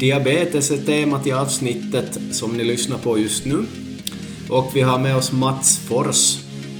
[0.00, 3.66] diabetes är temat i avsnittet som ni lyssnar på just nu.
[4.48, 6.38] Och vi har med oss Mats Fors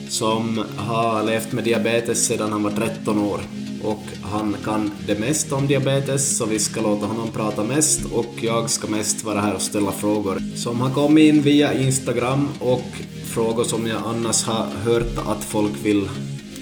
[0.09, 3.41] som har levt med diabetes sedan han var 13 år.
[3.84, 8.34] Och han kan det mesta om diabetes, så vi ska låta honom prata mest och
[8.41, 12.87] jag ska mest vara här och ställa frågor som har kommit in via Instagram och
[13.24, 16.09] frågor som jag annars har hört att folk vill,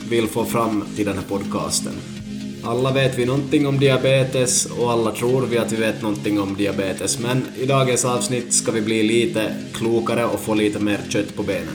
[0.09, 2.18] vill få fram till den här podcasten.
[2.65, 6.55] Alla vet vi någonting om diabetes och alla tror vi att vi vet någonting om
[6.55, 11.37] diabetes, men i dagens avsnitt ska vi bli lite klokare och få lite mer kött
[11.37, 11.75] på benen.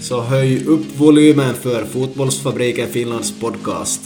[0.00, 4.00] Så höj upp volymen för Fotbollsfabriken Finlands podcast.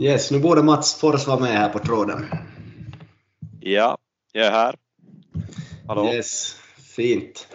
[0.00, 2.26] Yes, nu borde Mats Fors vara med här på tråden.
[3.60, 3.98] Ja,
[4.32, 4.74] jag är här.
[5.86, 6.12] Hallå?
[6.14, 6.56] Yes,
[6.96, 7.46] fint.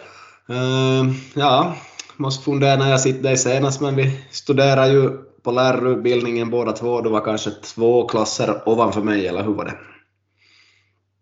[0.50, 1.76] Uh, ja,
[2.20, 5.10] måste fundera när jag sitter dig senast, men vi studerar ju
[5.42, 7.00] på lärarutbildningen båda två.
[7.00, 9.74] Du var kanske två klasser ovanför mig, eller hur var det?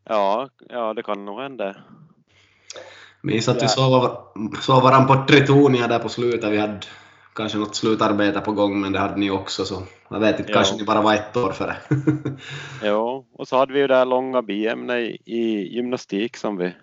[0.08, 1.76] Ja, ja det kan nog hända.
[3.22, 4.16] Minns att vi sov,
[4.60, 6.52] sov varandra på Tritonia där på slutet.
[6.52, 6.80] Vi hade
[7.34, 10.76] kanske något slutarbete på gång, men det hade ni också, så jag vet inte, kanske
[10.76, 11.76] ni bara var ett år före.
[12.84, 16.74] jo, och så hade vi ju det här långa biämnet i, i gymnastik som vi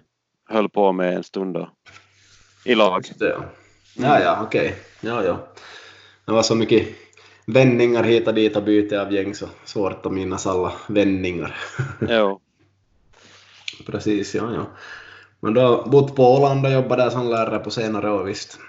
[0.49, 1.69] höll på med en stund då,
[2.65, 3.03] i lag.
[3.19, 3.43] Det, ja.
[3.95, 4.67] Ja, ja, okej.
[4.67, 5.11] Okay.
[5.11, 5.47] Ja, ja.
[6.25, 6.87] Det var så mycket
[7.47, 11.55] vändningar hit och dit och byte av gäng, så svårt att minnas alla vändningar.
[12.09, 12.41] jo.
[13.85, 14.65] Precis, ja, ja.
[15.39, 18.59] Men du har bott på Åland och jobbat där som lärare på senare år, visst?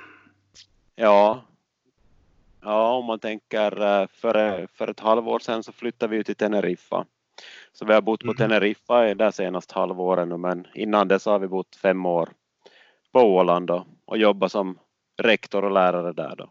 [0.97, 1.43] Ja.
[2.63, 6.35] Ja, om man tänker eh, för, för ett halvår sedan så flyttade vi ut till
[6.35, 7.07] Teneriffa.
[7.73, 8.37] Så vi har bott på mm.
[8.37, 12.29] Teneriffa i det senaste halvåret men innan dess har vi bott fem år
[13.13, 14.79] på Åland då, och jobbat som
[15.17, 16.51] rektor och lärare där då.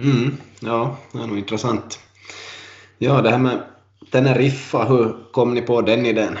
[0.00, 1.98] Mm, ja, det är nog intressant.
[2.98, 3.62] Ja, det här med
[4.10, 6.38] Teneriffa, hur kom ni på den idén?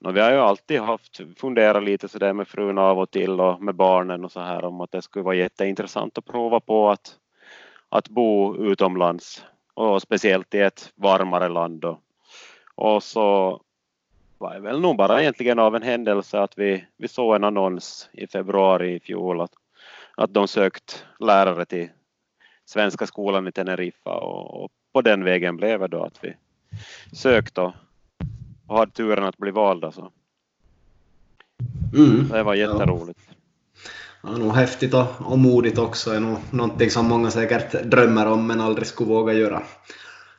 [0.00, 3.40] No, vi har ju alltid haft funderat lite så där med frun av och till
[3.40, 6.90] och med barnen och så här om att det skulle vara jätteintressant att prova på
[6.90, 7.14] att,
[7.88, 9.44] att bo utomlands
[9.74, 11.80] och speciellt i ett varmare land.
[11.80, 12.00] Då.
[12.74, 13.60] Och så
[14.40, 18.08] var det väl nog bara egentligen av en händelse att vi, vi såg en annons
[18.12, 19.52] i februari i fjol att,
[20.16, 21.88] att de sökt lärare till
[22.64, 26.34] Svenska skolan i Teneriffa och, och på den vägen blev det då att vi
[27.12, 27.72] sökte
[28.66, 29.92] och hade turen att bli valda.
[29.92, 30.12] Så.
[31.96, 32.28] Mm.
[32.28, 33.20] Det var jätteroligt.
[34.22, 36.10] Ja, nog häftigt och, och modigt också.
[36.10, 39.62] Det är nog någonting som många säkert drömmer om men aldrig skulle våga göra.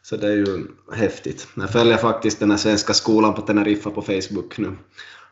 [0.01, 1.47] Så det är ju häftigt.
[1.55, 4.77] Jag följer faktiskt den här svenska skolan på Teneriffa på Facebook nu.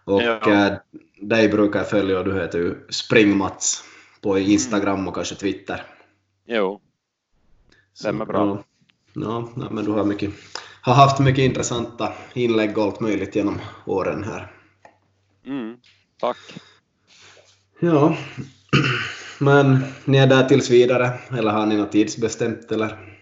[0.04, 0.66] Och ja.
[0.68, 0.74] äh,
[1.22, 3.84] dig brukar jag följa och du heter ju Springmats
[4.22, 5.84] på Instagram och kanske Twitter.
[6.48, 6.82] Jo,
[7.94, 8.64] stämmer bra.
[9.14, 10.34] Ja, ja, men du har mycket
[10.82, 14.52] har haft mycket intressanta inlägg och allt möjligt genom åren här.
[15.46, 15.78] Mm,
[16.20, 16.38] tack.
[17.80, 18.18] Ja,
[19.40, 23.19] men ni är där tills vidare, eller har ni något tidsbestämt eller?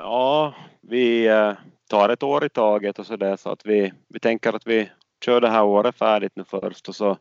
[0.00, 1.52] Ja, vi eh,
[1.88, 4.90] tar ett år i taget och så där så att vi, vi tänker att vi
[5.24, 7.18] kör det här året färdigt nu först och så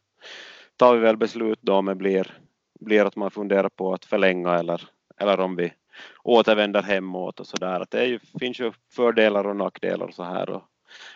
[0.76, 2.38] tar vi väl beslut då om det blir,
[2.80, 5.74] blir att man funderar på att förlänga eller, eller om vi
[6.24, 7.80] återvänder hemåt och så där.
[7.80, 10.64] Att det ju, finns ju fördelar och nackdelar och så här och,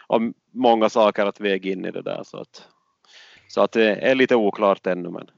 [0.07, 2.67] och många saker att väga in i det där så att,
[3.47, 5.29] så att det är lite oklart ännu men,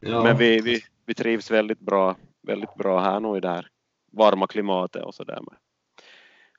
[0.00, 0.22] ja.
[0.22, 3.68] men vi, vi, vi trivs väldigt bra, väldigt bra här nu i det här
[4.16, 5.40] varma klimatet och så där.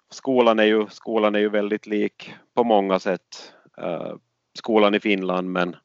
[0.10, 4.16] Skolan är ju, skolan är ju väldigt lik på många sätt uh,
[4.54, 5.76] skolan i Finland men,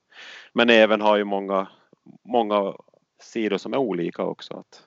[0.53, 1.69] men även har ju många,
[2.25, 2.75] många
[3.23, 4.55] sidor som är olika också.
[4.55, 4.87] Att,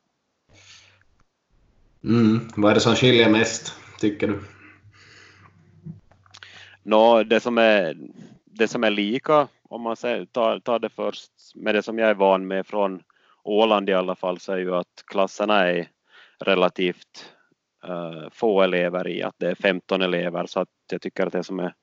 [2.05, 2.39] Mm.
[2.55, 4.41] Vad är det som skiljer mest, tycker du?
[6.83, 7.97] Nå, det, som är,
[8.45, 12.13] det som är lika, om man tar, tar det först med det som jag är
[12.13, 13.03] van med från
[13.43, 15.87] Åland i alla fall, så är ju att klasserna är
[16.39, 17.33] relativt
[17.87, 21.43] uh, få elever i, att det är 15 elever, så att jag tycker att det
[21.43, 21.73] som är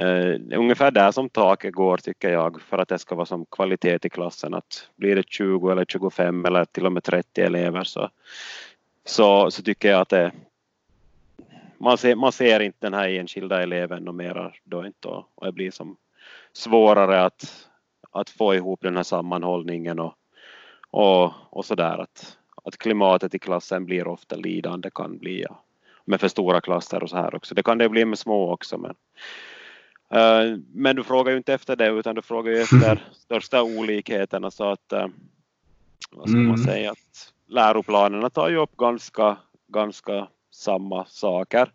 [0.00, 3.98] uh, ungefär där som taket går tycker jag för att det ska vara som kvalitet
[4.06, 4.54] i klassen.
[4.54, 8.10] Att blir det 20 eller 25 eller till och med 30 elever så,
[9.04, 10.32] så, så tycker jag att det,
[11.78, 15.08] man, ser, man ser inte den här enskilda eleven och mera då inte.
[15.08, 15.96] Och, och det blir som
[16.52, 17.68] svårare att,
[18.10, 20.14] att få ihop den här sammanhållningen och,
[20.90, 25.62] och, och sådär att, att klimatet i klassen blir ofta lidande kan bli ja.
[26.04, 27.54] med för stora klasser och så här också.
[27.54, 28.94] Det kan det bli med små också men
[30.14, 34.50] uh, men du frågar ju inte efter det utan du frågar ju efter största olikheterna
[34.50, 35.06] så att uh,
[36.10, 36.48] vad ska mm.
[36.48, 39.36] man säga att läroplanerna tar ju upp ganska,
[39.68, 41.72] ganska samma saker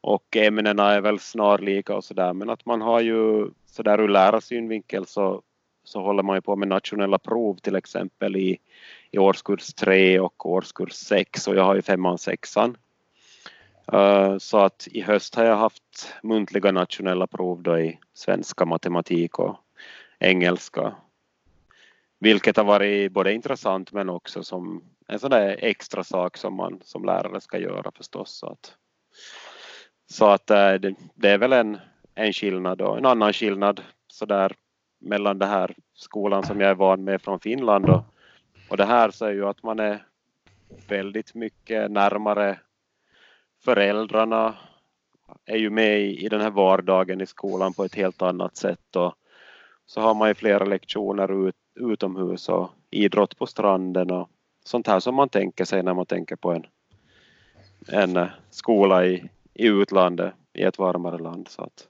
[0.00, 5.06] och ämnena är väl snarlika och sådär men att man har ju sådär ur lärarsynvinkel
[5.06, 5.42] så,
[5.84, 8.58] så håller man ju på med nationella prov till exempel i,
[9.12, 12.76] i årskurs 3 och årskurs 6 och jag har ju femman och sexan.
[13.92, 19.38] Eh, så att i höst har jag haft muntliga nationella prov då i svenska, matematik
[19.38, 19.56] och
[20.18, 20.94] engelska.
[22.20, 26.80] Vilket har varit både intressant men också som en sån där extra sak som man
[26.84, 28.30] som lärare ska göra förstås.
[28.30, 28.74] Så att,
[30.10, 31.78] så att eh, det, det, är väl en,
[32.14, 34.54] en skillnad och en annan skillnad så där
[35.00, 38.02] mellan det här skolan som jag är van med från Finland och,
[38.72, 40.06] och det här säger ju att man är
[40.88, 42.58] väldigt mycket närmare
[43.64, 44.54] föräldrarna
[45.44, 48.96] är ju med i, i den här vardagen i skolan på ett helt annat sätt
[48.96, 49.14] och
[49.86, 54.28] så har man ju flera lektioner ut, utomhus och idrott på stranden och
[54.64, 56.66] sånt här som man tänker sig när man tänker på en,
[57.88, 61.48] en eh, skola i, i utlandet i ett varmare land.
[61.48, 61.88] Så att.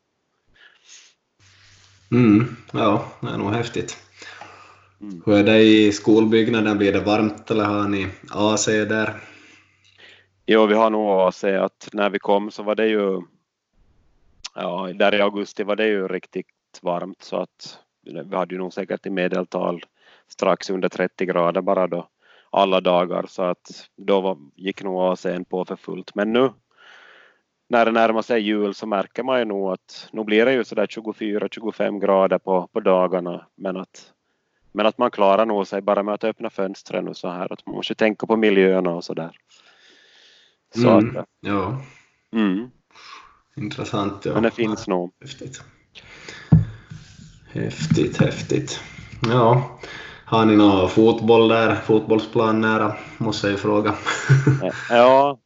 [2.10, 3.98] Mm, ja, det är nog häftigt.
[5.02, 5.22] Mm.
[5.26, 6.78] Hur är det i skolbyggnaden?
[6.78, 9.14] Blir det varmt eller har ni AC där?
[10.46, 13.22] Jo, vi har nog AC att när vi kom så var det ju
[14.54, 16.46] ja, där i augusti var det ju riktigt
[16.82, 19.84] varmt så att vi hade ju nog säkert i medeltal
[20.28, 22.08] strax under 30 grader bara då
[22.50, 26.14] alla dagar så att då var, gick nog AC'n på för fullt.
[26.14, 26.50] Men nu
[27.68, 30.64] när det närmar sig jul så märker man ju nog att nu blir det ju
[30.64, 34.12] sådär 24-25 grader på, på dagarna men att,
[34.72, 37.66] men att man klarar nog sig bara med att öppna fönstren och så här att
[37.66, 39.36] man måste tänka på miljöerna och så där.
[40.74, 41.82] Så mm, att, ja.
[42.32, 42.70] Mm.
[43.56, 44.24] Intressant.
[44.24, 44.34] Ja.
[44.34, 45.12] Men det finns nog.
[45.20, 45.62] Häftigt.
[47.52, 48.80] Häftigt, häftigt.
[49.28, 49.78] Ja,
[50.24, 53.94] har ni någon fotboll där, fotbollsplan nära, måste jag ju fråga.
[54.90, 55.38] ja,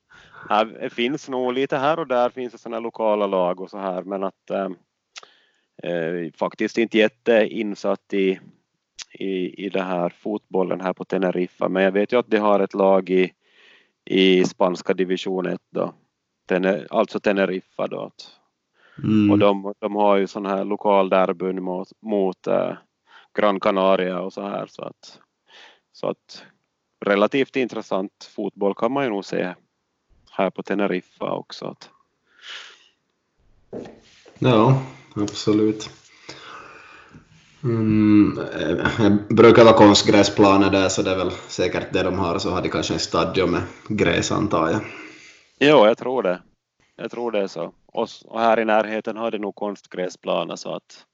[0.81, 4.02] det finns nog lite här och där finns det sådana lokala lag och så här
[4.02, 4.69] men att äh,
[6.38, 8.40] faktiskt inte jätteinsatt i,
[9.18, 12.60] i, i det här fotbollen här på Teneriffa men jag vet ju att de har
[12.60, 13.32] ett lag i,
[14.04, 15.94] i spanska division 1 då,
[16.48, 18.10] Tener, alltså Teneriffa då.
[18.98, 19.30] Mm.
[19.30, 22.72] Och de, de har ju sån här lokal derbyn mot, mot äh,
[23.34, 25.20] Gran Canaria och så här så att,
[25.92, 26.44] så att
[27.04, 29.54] relativt intressant fotboll kan man ju nog se
[30.30, 31.66] här på Teneriffa också.
[31.66, 31.90] Att.
[34.38, 34.82] Ja,
[35.14, 35.90] absolut.
[37.66, 38.34] Mm,
[39.28, 42.62] det brukar vara konstgräsplaner där så det är väl säkert det de har så har
[42.62, 44.80] de kanske en stadion med gräs antar jag.
[45.58, 46.42] Jo, jag tror det.
[46.96, 47.72] Jag tror det är så.
[47.86, 51.06] Och, och här i närheten har de nog konstgräsplaner så att,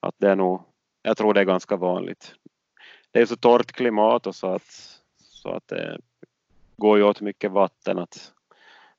[0.00, 0.62] att det är nog,
[1.02, 2.34] jag tror det är ganska vanligt.
[3.12, 5.98] Det är så torrt klimat och så att, så att det
[6.76, 8.32] går ju åt mycket vatten att,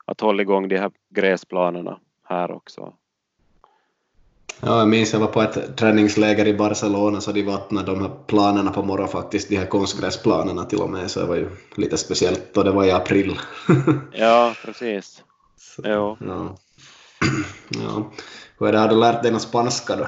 [0.05, 2.93] att hålla igång de här gräsplanerna här också.
[4.61, 8.11] Ja, jag minns jag var på ett träningsläger i Barcelona så de vattnade de här
[8.27, 11.97] planerna på morgonen faktiskt, de här konstgräsplanerna till och med, så det var ju lite
[11.97, 13.39] speciellt och det var i april.
[14.11, 15.23] ja, precis.
[15.57, 16.17] Så, jo.
[16.19, 16.57] Ja.
[17.69, 18.11] ja.
[18.59, 20.07] Hur är det, har du lärt dig någon spanska då?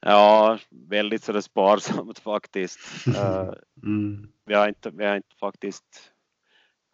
[0.00, 2.78] Ja, väldigt sådär sparsamt faktiskt.
[3.06, 3.48] Eh,
[3.82, 4.28] mm.
[4.46, 6.12] vi, har inte, vi har inte faktiskt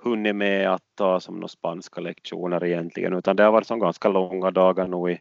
[0.03, 4.09] hunnit med att ta som några spanska lektioner egentligen, utan det har varit som ganska
[4.09, 5.21] långa dagar nu i,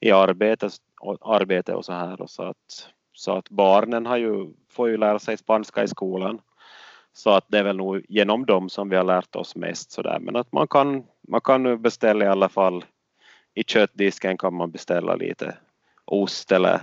[0.00, 2.20] i arbete, och, arbete och så här.
[2.20, 6.40] Och så, att, så att barnen har ju, får ju lära sig spanska i skolan.
[7.12, 10.02] Så att det är väl nog genom dem som vi har lärt oss mest så
[10.02, 10.18] där.
[10.18, 12.84] Men att man kan, man kan nu beställa i alla fall
[13.54, 15.56] i köttdisken kan man beställa lite
[16.04, 16.80] ost eller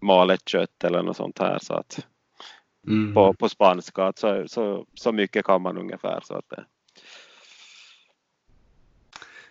[0.00, 2.06] malet kött eller något sånt här så att
[2.86, 3.14] mm.
[3.14, 6.64] på, på spanska så, så, så mycket kan man ungefär så att det,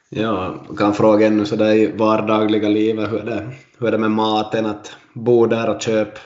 [0.09, 4.11] Ja, kan fråga ännu sådär i vardagliga livet, hur är, det, hur är det med
[4.11, 4.65] maten?
[4.65, 6.19] Att bo där och köpa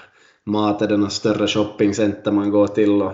[0.44, 3.14] mat, är det något större shoppingcenter man går till och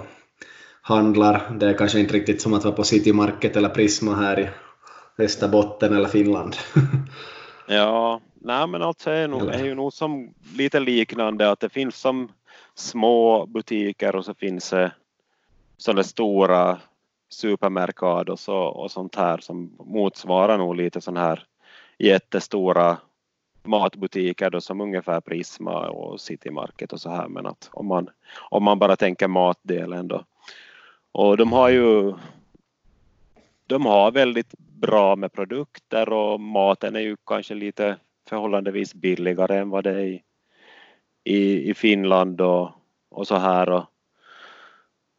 [0.81, 1.57] handlar?
[1.59, 4.49] Det är kanske inte riktigt som att vara på City Market eller Prisma här i
[5.17, 6.55] Västerbotten eller Finland.
[7.67, 11.95] ja, nej men alltså är, nog, är ju nog som lite liknande att det finns
[11.95, 12.31] som
[12.75, 14.91] små butiker och så finns det
[15.77, 16.77] sådana stora
[17.29, 21.43] supermercados och, och sånt här som motsvarar nog lite sån här
[21.98, 22.98] jättestora
[23.63, 28.09] matbutiker då som ungefär Prisma och Citymarket och så här men att om man,
[28.50, 30.24] om man bara tänker matdelen då.
[31.12, 32.13] Och de har ju
[33.67, 37.98] de har väldigt bra med produkter och maten är ju kanske lite
[38.29, 40.24] förhållandevis billigare än vad det är i,
[41.24, 42.71] i, i Finland och,
[43.09, 43.83] och så här och,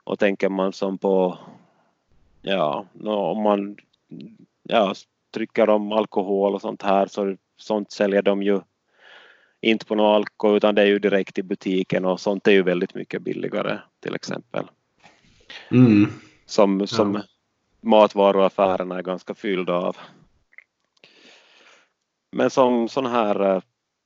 [0.05, 1.39] och tänker man som på,
[2.43, 3.77] ja, om man
[4.63, 4.95] ja,
[5.35, 8.61] trycker om alkohol och sånt här så sånt säljer de ju
[9.61, 12.63] inte på någon alkohol utan det är ju direkt i butiken och sånt är ju
[12.63, 14.65] väldigt mycket billigare till exempel.
[15.71, 16.07] Mm.
[16.47, 17.23] Som, som ja.
[17.81, 19.97] matvaruaffärerna är ganska fyllda av.
[22.33, 23.63] Men som sådana här eh,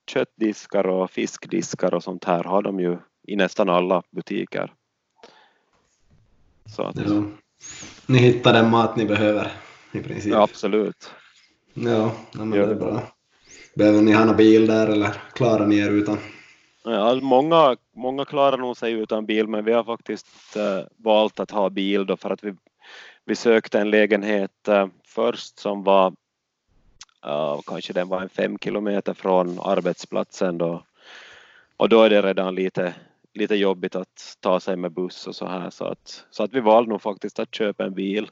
[0.06, 4.72] köttdiskar och fiskdiskar och sånt här har de ju i nästan alla butiker.
[6.66, 7.22] Så att, ja.
[8.06, 9.52] Ni hittar den mat ni behöver
[9.92, 10.32] i princip?
[10.32, 11.10] Ja, absolut.
[11.74, 13.02] Ja, men det är bra.
[13.74, 16.18] Behöver ni ha någon bil där eller klarar ni er utan?
[16.84, 21.50] Ja, många, många klarar nog sig utan bil men vi har faktiskt äh, valt att
[21.50, 22.54] ha bil då för att vi,
[23.24, 26.14] vi sökte en lägenhet äh, först som var
[27.26, 30.84] äh, kanske den var en fem kilometer från arbetsplatsen då
[31.76, 32.94] och då är det redan lite,
[33.34, 36.60] lite jobbigt att ta sig med buss och så här så att, så att vi
[36.60, 38.30] valde nog faktiskt att köpa en bil.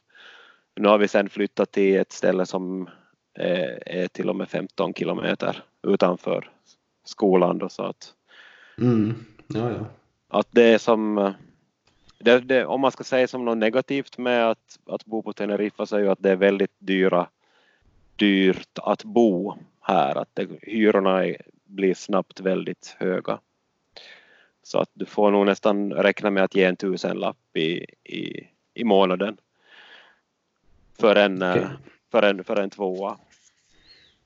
[0.77, 2.89] Nu har vi sen flyttat till ett ställe som
[3.35, 6.51] är, är till och med 15 kilometer utanför
[7.05, 8.15] skolan då så att
[8.79, 9.15] mm.
[9.47, 9.87] ja, ja.
[10.29, 11.33] att det är som
[12.19, 15.87] det, det, om man ska säga som något negativt med att, att bo på Teneriffa
[15.87, 17.29] så är ju att det är väldigt dyra
[18.17, 23.39] dyrt att bo här, att det, hyrorna är, blir snabbt väldigt höga.
[24.63, 28.85] Så att du får nog nästan räkna med att ge en tusenlapp i, i, i
[28.85, 29.37] månaden
[31.01, 31.65] för en, okay.
[32.11, 33.19] för en, för en tvåa.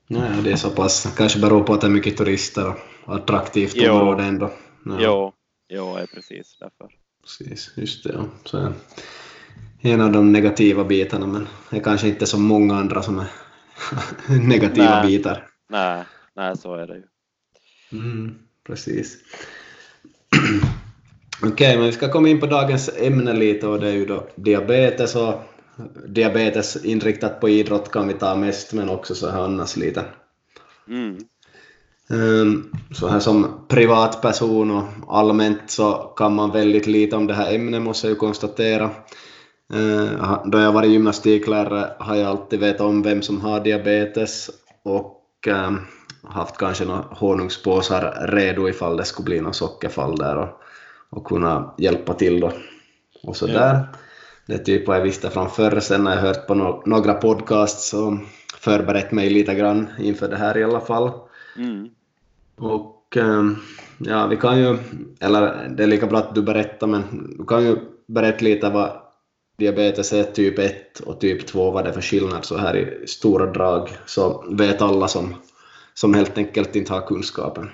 [0.07, 1.15] Nej, det är så pass.
[1.17, 2.73] Kanske beror på att det är mycket turister
[3.05, 3.93] och attraktivt jo.
[3.93, 4.51] område ändå.
[4.85, 4.97] Ja.
[4.99, 5.33] Jo,
[5.69, 6.89] jo, är precis därför.
[7.21, 8.13] Precis, just det.
[8.13, 8.25] Ja.
[8.43, 8.73] Så
[9.81, 13.27] en av de negativa bitarna, men det är kanske inte så många andra som är
[14.47, 15.47] negativa nej, bitar.
[15.69, 16.03] Nej,
[16.35, 17.03] nej, så är det ju.
[17.91, 19.17] Mm, precis.
[21.41, 24.05] Okej, okay, men vi ska komma in på dagens ämne lite och det är ju
[24.05, 25.33] då diabetes och
[26.07, 30.03] diabetes inriktat på idrott kan vi ta mest, men också så här annars lite.
[30.89, 31.17] Mm.
[32.09, 37.55] Um, så här som privatperson och allmänt så kan man väldigt lite om det här
[37.55, 38.89] ämnet måste jag ju konstatera.
[39.73, 44.49] Uh, då jag varit gymnastiklärare har jag alltid vetat om vem som har diabetes
[44.83, 45.81] och um,
[46.29, 50.49] haft kanske några honungspåsar redo ifall det skulle bli något sockerfall där och,
[51.09, 52.51] och kunna hjälpa till då.
[53.23, 53.53] Och så ja.
[53.53, 53.87] där.
[54.45, 57.13] Det är typ vad jag visste från förr, sen har jag hört på no några
[57.13, 58.13] podcasts och
[58.59, 61.11] förberett mig lite grann inför det här i alla fall.
[61.57, 61.89] Mm.
[62.57, 63.55] Och ehm,
[63.97, 64.77] ja, vi kan ju,
[65.19, 67.03] eller det är lika bra att du berättar, men
[67.37, 68.91] du kan ju berätta lite vad
[69.57, 73.07] diabetes är typ 1 och typ 2, vad det är för skillnad så här i
[73.07, 75.35] stora drag, så vet alla som,
[75.97, 77.69] som helt enkelt inte har kunskapen.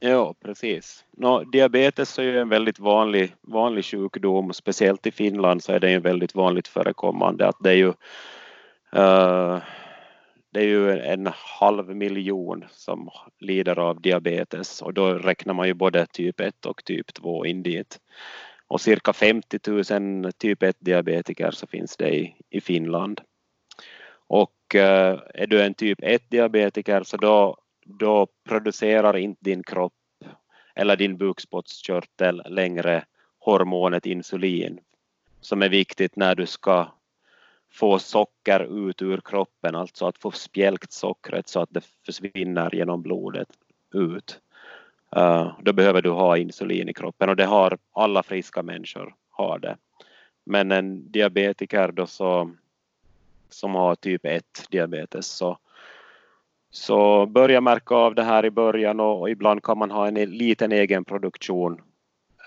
[0.00, 1.04] Ja, precis.
[1.16, 5.90] No, diabetes är ju en väldigt vanlig, vanlig sjukdom, speciellt i Finland så är det
[5.90, 7.88] ju väldigt vanligt förekommande att det är ju
[8.96, 9.58] uh,
[10.52, 11.28] det är ju en
[11.58, 16.84] halv miljon som lider av diabetes och då räknar man ju både typ 1 och
[16.84, 18.00] typ 2 in dit.
[18.68, 19.58] Och cirka 50
[20.22, 23.20] 000 typ 1 diabetiker så finns det i, i Finland.
[24.28, 27.56] Och Eh, är du en typ 1 diabetiker så alltså då
[27.98, 29.92] då producerar inte din kropp
[30.74, 33.04] eller din bukspottkörtel längre
[33.38, 34.80] hormonet insulin
[35.40, 36.92] som är viktigt när du ska
[37.72, 43.02] få socker ut ur kroppen, alltså att få spjälkt sockret så att det försvinner genom
[43.02, 43.48] blodet
[43.94, 44.40] ut.
[45.16, 49.58] Eh, då behöver du ha insulin i kroppen och det har alla friska människor har
[49.58, 49.76] det.
[50.44, 52.54] Men en diabetiker då så,
[53.50, 55.58] som har typ 1 diabetes så
[56.70, 60.16] så börja märka av det här i början och, och ibland kan man ha en
[60.16, 61.80] e- liten egen produktion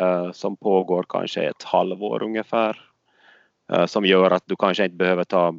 [0.02, 2.82] uh, som pågår kanske ett halvår ungefär.
[3.74, 5.56] Uh, som gör att du kanske inte behöver ta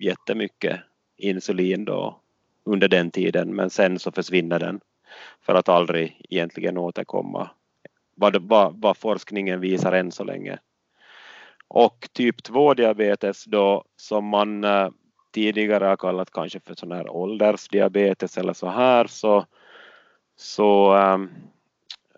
[0.00, 0.80] jättemycket
[1.16, 2.20] insulin då
[2.64, 4.80] under den tiden men sen så försvinner den
[5.40, 7.50] för att aldrig egentligen återkomma.
[8.14, 10.58] Vad, vad, vad forskningen visar än så länge.
[11.74, 14.88] Och typ 2 diabetes då som man eh,
[15.30, 19.46] tidigare har kallat kanske för sån här åldersdiabetes eller så här så,
[20.36, 20.96] så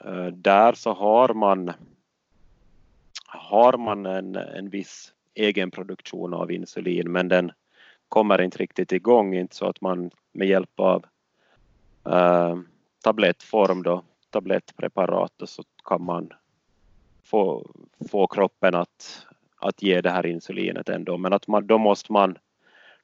[0.04, 1.72] äh, där så har man
[3.26, 7.52] har man en, en viss egen produktion av insulin men den
[8.08, 11.04] kommer inte riktigt igång inte så att man med hjälp av
[12.06, 12.56] äh,
[13.04, 16.30] tablettform då, tablettpreparat då, så kan man
[17.24, 17.70] få,
[18.10, 19.26] få kroppen att,
[19.64, 22.38] att ge det här insulinet ändå men att man, då måste man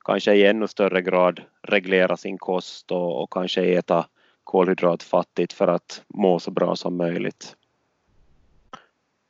[0.04, 4.06] kanske i ännu större grad reglera sin kost och, och kanske äta
[4.44, 7.56] kolhydratfattigt för att må så bra som möjligt.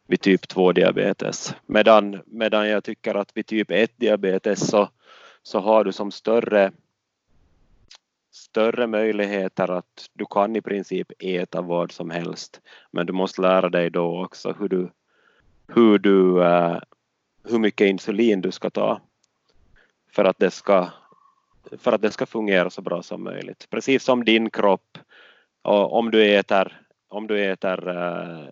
[0.07, 1.55] vid typ 2 diabetes.
[1.67, 4.89] Medan, medan jag tycker att vid typ 1 diabetes så,
[5.43, 6.73] så har du som större
[8.31, 12.61] större möjligheter att du kan i princip äta vad som helst
[12.91, 14.91] men du måste lära dig då också hur du,
[15.69, 16.79] hur, du, äh,
[17.45, 19.01] hur mycket insulin du ska ta
[20.13, 20.89] för att, det ska,
[21.79, 23.67] för att det ska fungera så bra som möjligt.
[23.71, 24.99] Precis som din kropp,
[25.63, 28.49] och om du äter, om du äter eh,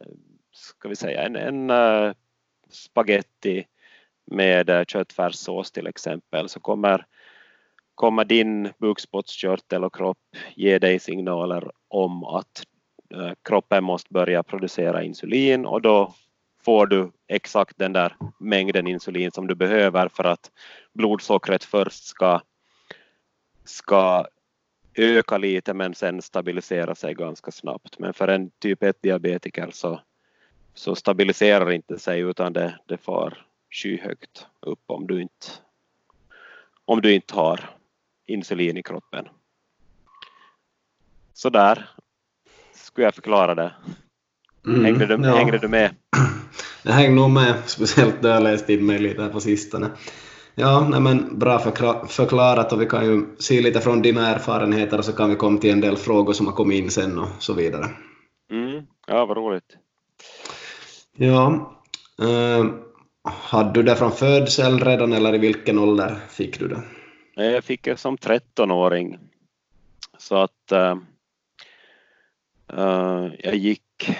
[0.52, 2.12] ska vi säga en, en eh,
[2.70, 3.66] spaghetti
[4.26, 7.06] med eh, köttfärssås till exempel så kommer
[7.94, 10.18] kommer din bukspottkörtel och kropp
[10.54, 12.62] ge dig signaler om att
[13.44, 16.14] kroppen måste börja producera insulin och då
[16.68, 20.50] får du exakt den där mängden insulin som du behöver för att
[20.92, 22.40] blodsockret först ska,
[23.64, 24.26] ska
[24.94, 27.98] öka lite men sen stabilisera sig ganska snabbt.
[27.98, 30.00] Men för en typ 1-diabetiker så,
[30.74, 35.46] så stabiliserar inte sig utan det, det far skyhögt upp om du inte,
[36.84, 37.70] om du inte har
[38.26, 39.28] insulin i kroppen.
[41.32, 41.88] Så där
[42.72, 43.72] skulle jag förklara det.
[44.66, 45.36] Mm, hängde, du, ja.
[45.36, 45.94] hängde du med?
[46.88, 49.90] Jag hängde nog med, speciellt då jag läste in mig lite här på sistone.
[50.54, 51.58] Ja, nej men bra
[52.08, 55.58] förklarat och vi kan ju se lite från dina erfarenheter och så kan vi komma
[55.58, 57.84] till en del frågor som har kommit in sen och så vidare.
[58.50, 59.76] Mm, ja, vad roligt.
[61.16, 61.72] Ja,
[62.22, 62.64] eh,
[63.24, 66.82] hade du det från födsel redan eller i vilken ålder fick du det?
[67.34, 69.18] Jag fick det som 13-åring.
[70.18, 70.96] Så att uh,
[72.78, 74.10] uh, jag gick,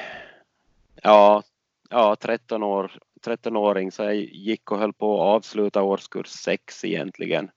[1.03, 1.43] ja,
[1.89, 2.93] ja 13 år,
[3.27, 7.51] 13-åring så jag gick och höll på att avsluta årskurs 6 egentligen.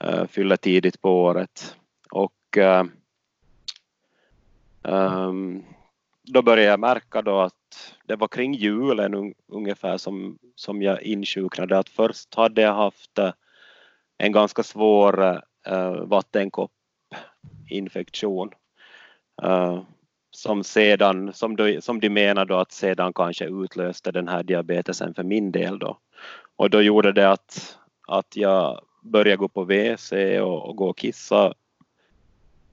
[0.00, 1.76] Eh, uh, fyllde tidigt på året.
[2.10, 2.84] Och uh,
[4.82, 5.64] um,
[6.22, 11.02] då började jag märka då att det var kring julen un, ungefär som, som jag
[11.02, 11.78] insjuknade.
[11.78, 13.32] Att först hade jag haft eh,
[14.18, 18.50] en ganska svår uh, vattenkoppinfektion.
[19.42, 19.82] Uh,
[20.30, 25.14] som sedan, som, då, som de menar då att sedan kanske utlöste den här diabetesen
[25.14, 25.98] för min del då.
[26.56, 30.98] Och då gjorde det att, att jag började gå på WC och, och gå och
[30.98, 31.54] kissa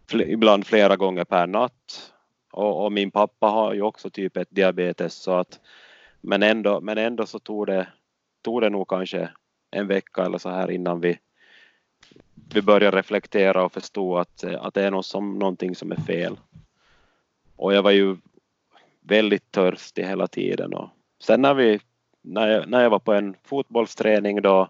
[0.09, 2.11] fl ibland flera gånger per natt.
[2.51, 5.59] Och, och, min pappa har ju också typ 1-diabetes, så att
[6.21, 7.87] men ändå, men ändå så tog det,
[8.41, 9.29] tog det nog kanske
[9.71, 11.17] en vecka eller så här innan vi
[12.53, 16.37] vi började reflektera och förstå att, att det är något som, någonting som är fel.
[17.55, 18.17] Och jag var ju
[19.01, 20.73] väldigt törstig hela tiden.
[20.73, 20.89] Och
[21.23, 21.79] sen när, vi,
[22.21, 24.69] när, jag, när jag var på en fotbollsträning då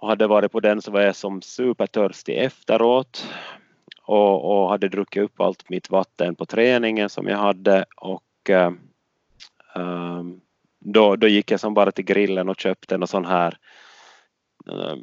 [0.00, 3.26] och hade varit på den så var jag som supertörstig efteråt
[4.02, 8.70] och, och hade druckit upp allt mitt vatten på träningen som jag hade och äh,
[10.80, 13.58] då, då gick jag som bara till grillen och köpte en sån här
[14.70, 14.96] äh,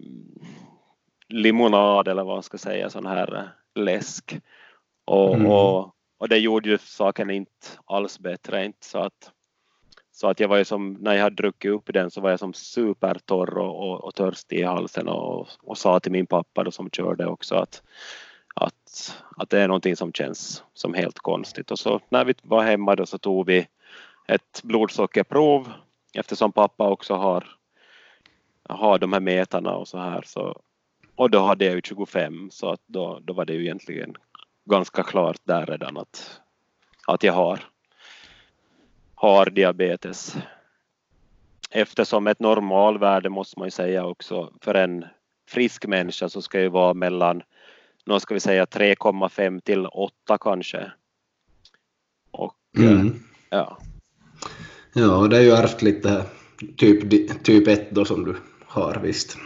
[1.27, 4.39] limonad eller vad man ska säga, sån här eh, läsk.
[5.05, 5.51] Och, mm.
[5.51, 8.65] och, och det gjorde ju saken inte alls bättre.
[8.65, 8.85] Inte?
[8.85, 9.31] Så, att,
[10.11, 12.39] så att jag var ju som, när jag hade druckit upp den så var jag
[12.39, 16.71] som supertorr och, och, och törstig i halsen och, och sa till min pappa då
[16.71, 17.83] som körde också att,
[18.55, 21.71] att, att det är någonting som känns som helt konstigt.
[21.71, 23.67] Och så när vi var hemma då så tog vi
[24.27, 25.71] ett blodsockerprov
[26.13, 27.57] eftersom pappa också har,
[28.69, 30.61] har de här metarna och så här så,
[31.15, 34.17] och då hade jag ju 25 så att då, då var det ju egentligen
[34.65, 36.41] ganska klart där redan att,
[37.07, 37.59] att jag har,
[39.15, 40.37] har diabetes.
[41.71, 45.05] Eftersom ett normalvärde måste man ju säga också för en
[45.49, 47.43] frisk människa så ska ju vara mellan
[48.05, 50.91] nu ska vi säga 3,5 till 8 kanske.
[52.31, 53.23] Och mm.
[53.49, 53.77] ja.
[54.93, 56.23] Ja, det är ju ärftligt det här
[56.77, 59.37] typ, typ 1 då som du har visst.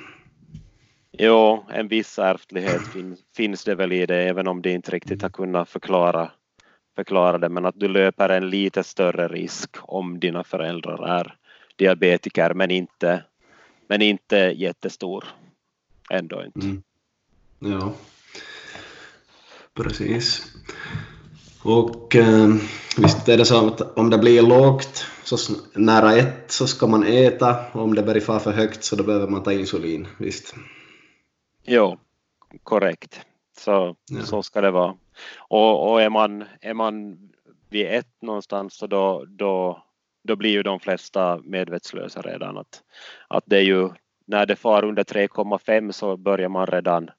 [1.22, 5.22] Jo, en viss ärftlighet fin, finns det väl i det, även om det inte riktigt
[5.22, 6.32] har kunnat förklara,
[6.96, 11.36] förklara det, men att du löper en lite större risk om dina föräldrar är
[11.76, 13.24] diabetiker, men inte,
[13.88, 15.26] men inte jättestor.
[16.10, 16.60] Ändå inte.
[16.68, 16.84] Mm.
[17.60, 17.94] Ja,
[19.74, 20.56] precis.
[21.64, 22.48] Och eh,
[22.98, 25.38] visst är det så att om det blir lågt, så
[25.74, 29.04] nära ett, så ska man äta, och om det börjar fara för högt så då
[29.04, 30.56] behöver man ta insulin, visst.
[31.72, 31.98] Jo,
[32.64, 33.26] korrekt.
[33.58, 34.22] Så, ja.
[34.22, 34.98] så ska det vara.
[35.38, 37.18] Och, och är, man, är man
[37.70, 39.84] vid ett någonstans så då, då,
[40.24, 42.58] då blir ju de flesta medvetslösa redan.
[42.58, 42.84] Att,
[43.28, 43.90] att det är ju,
[44.26, 47.10] när det far under 3,5 så börjar man redan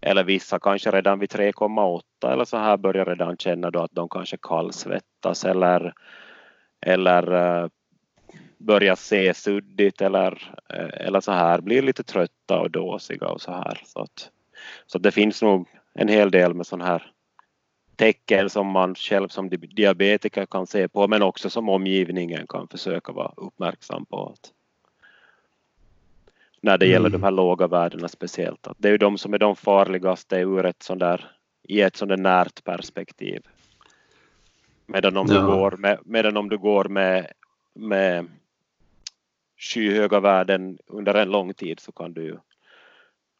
[0.00, 4.08] eller vissa kanske redan vid 3,8 eller så här börjar redan känna då att de
[4.08, 5.94] kanske kallsvettas eller,
[6.86, 7.68] eller uh,
[8.58, 10.32] börjar se suddigt eller,
[10.74, 13.82] uh, eller så här, blir lite trötta och dåsiga och så här.
[13.84, 14.30] Så, att,
[14.86, 17.12] så att det finns nog en hel del med sån här
[17.96, 23.12] tecken som man själv som diabetiker kan se på men också som omgivningen kan försöka
[23.12, 24.28] vara uppmärksam på.
[24.28, 24.52] Att
[26.60, 27.20] när det gäller mm.
[27.20, 28.66] de här låga värdena speciellt.
[28.66, 31.30] Att det är ju de som är de farligaste ur ett sånt där,
[31.62, 33.42] i ett sånt där närt perspektiv.
[34.86, 35.40] Medan om, ja.
[35.40, 37.32] du, går med, medan om du går med,
[37.74, 38.26] med
[39.58, 42.40] skyhöga värden under en lång tid så kan du,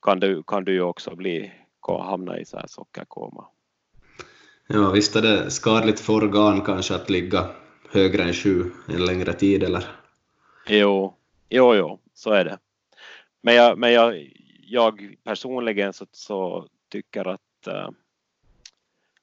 [0.03, 1.53] kan du, kan du ju också bli,
[1.87, 3.49] hamna i så här sockerkoma.
[4.67, 7.51] Ja, visst är det skadligt för organ kanske att ligga
[7.91, 9.85] högre än sju en längre tid eller?
[10.67, 11.15] Jo,
[11.49, 12.59] jo, jo, så är det.
[13.41, 17.89] Men jag, men jag, jag personligen så, så tycker att, äh,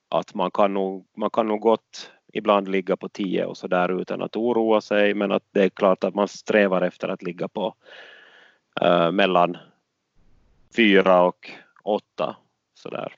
[0.10, 4.02] att man, kan nog, man kan nog gott ibland ligga på tio och så där
[4.02, 7.48] utan att oroa sig men att det är klart att man strävar efter att ligga
[7.48, 7.76] på
[8.84, 9.58] uh, mellan
[10.76, 11.52] fyra och
[11.84, 12.36] åtta
[12.74, 13.16] sådär.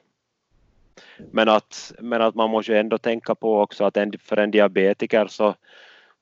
[1.31, 4.51] Men att, men att man måste ju ändå tänka på också att en, för en
[4.51, 5.55] diabetiker så,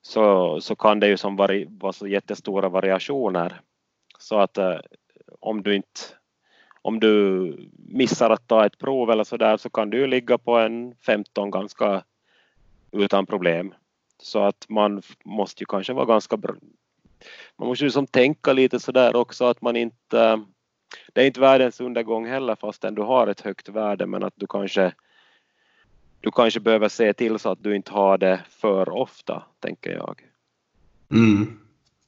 [0.02, 3.60] så, så kan det ju som vari, vara så jättestora variationer.
[4.18, 4.78] Så att eh,
[5.40, 6.00] om du inte
[6.82, 10.58] om du missar att ta ett prov eller så där så kan du ligga på
[10.58, 12.04] en 15 ganska
[12.92, 13.74] utan problem.
[14.18, 16.54] Så att man måste ju kanske vara ganska bra.
[17.56, 20.44] Man måste ju som tänka lite så där också att man inte
[21.12, 24.46] det är inte världens undergång heller fastän du har ett högt värde men att du
[24.46, 24.92] kanske
[26.20, 30.20] du kanske behöver se till så att du inte har det för ofta, tänker jag.
[31.10, 31.60] Mm.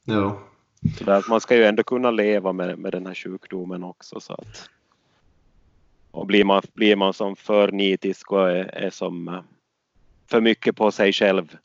[0.05, 0.39] Ja.
[0.97, 4.19] Så där, man ska ju ändå kunna leva med, med den här sjukdomen också.
[4.19, 4.69] Så att,
[6.11, 9.43] och blir man, blir man som för nitisk och är, är som
[10.29, 11.57] för mycket på sig själv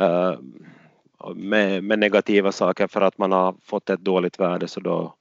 [0.00, 0.38] uh,
[1.34, 5.14] med, med negativa saker för att man har fått ett dåligt värde så då,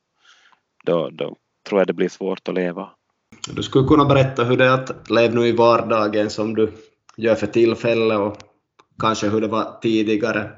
[0.86, 1.36] då, då
[1.68, 2.90] tror jag det blir svårt att leva.
[3.50, 6.72] Du skulle kunna berätta hur det är att leva nu i vardagen som du
[7.18, 8.38] gör för tillfället och
[9.00, 10.52] kanske hur det var tidigare.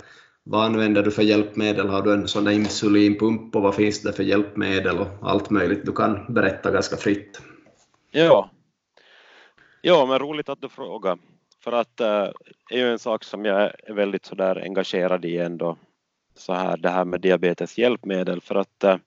[0.43, 1.89] Vad använder du för hjälpmedel?
[1.89, 5.85] Har du en sån där insulinpump och vad finns det för hjälpmedel och allt möjligt?
[5.85, 7.41] Du kan berätta ganska fritt.
[8.11, 8.49] Ja,
[9.81, 11.17] ja men roligt att du frågar.
[11.63, 12.33] För att det
[12.71, 15.77] är ju en sak som jag är väldigt sådär engagerad i ändå.
[16.35, 18.97] Så här, det här med diabetes hjälpmedel för att eh,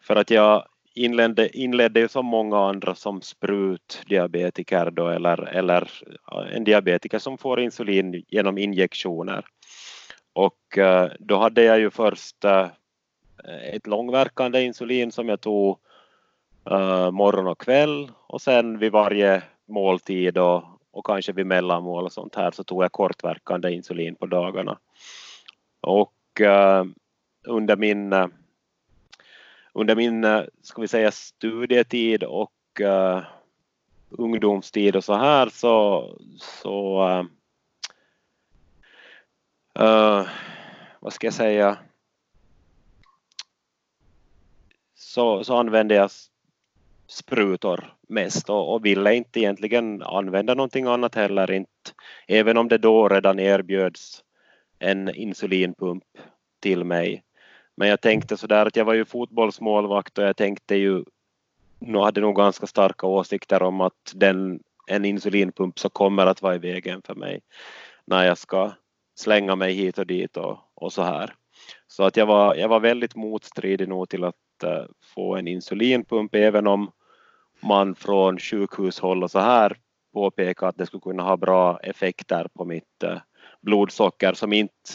[0.00, 5.90] för att jag inledde, inledde ju som många andra som sprutdiabetiker då eller, eller
[6.32, 9.44] eh, en diabetiker som får insulin genom injektioner.
[10.32, 10.78] Och
[11.18, 12.44] då hade jag ju först
[13.72, 15.78] ett långverkande insulin som jag tog
[17.12, 22.34] morgon och kväll och sen vid varje måltid och, och kanske vid mellanmål och sånt
[22.34, 24.78] här så tog jag kortverkande insulin på dagarna.
[25.80, 26.84] Och uh,
[27.44, 28.26] under min eh,
[29.72, 33.22] under min, eh, ska vi säga studietid och uh,
[34.10, 37.24] ungdomstid och så här så, så uh,
[39.84, 40.26] uh,
[41.00, 41.78] vad ska jag säga,
[44.94, 46.10] så, så använde jag
[47.06, 51.70] sprutor mest och, och, ville inte egentligen använda någonting annat heller inte,
[52.28, 54.24] även om det då redan erbjöds
[54.78, 56.04] en insulinpump
[56.60, 57.24] till mig
[57.76, 61.04] men jag tänkte sådär att jag var ju fotbollsmålvakt och jag tänkte ju,
[61.78, 66.54] nu hade nog ganska starka åsikter om att den, en insulinpump så kommer att vara
[66.54, 67.40] i vägen för mig
[68.04, 68.72] när jag ska
[69.14, 71.34] slänga mig hit och dit och, och så här.
[71.86, 76.34] Så att jag var, jag var väldigt motstridig nog till att uh, få en insulinpump
[76.34, 76.90] även om
[77.60, 79.76] man från sjukhushåll och så här
[80.12, 83.18] påpekar att det skulle kunna ha bra effekter på mitt eh,
[83.60, 84.90] blodsocker som inte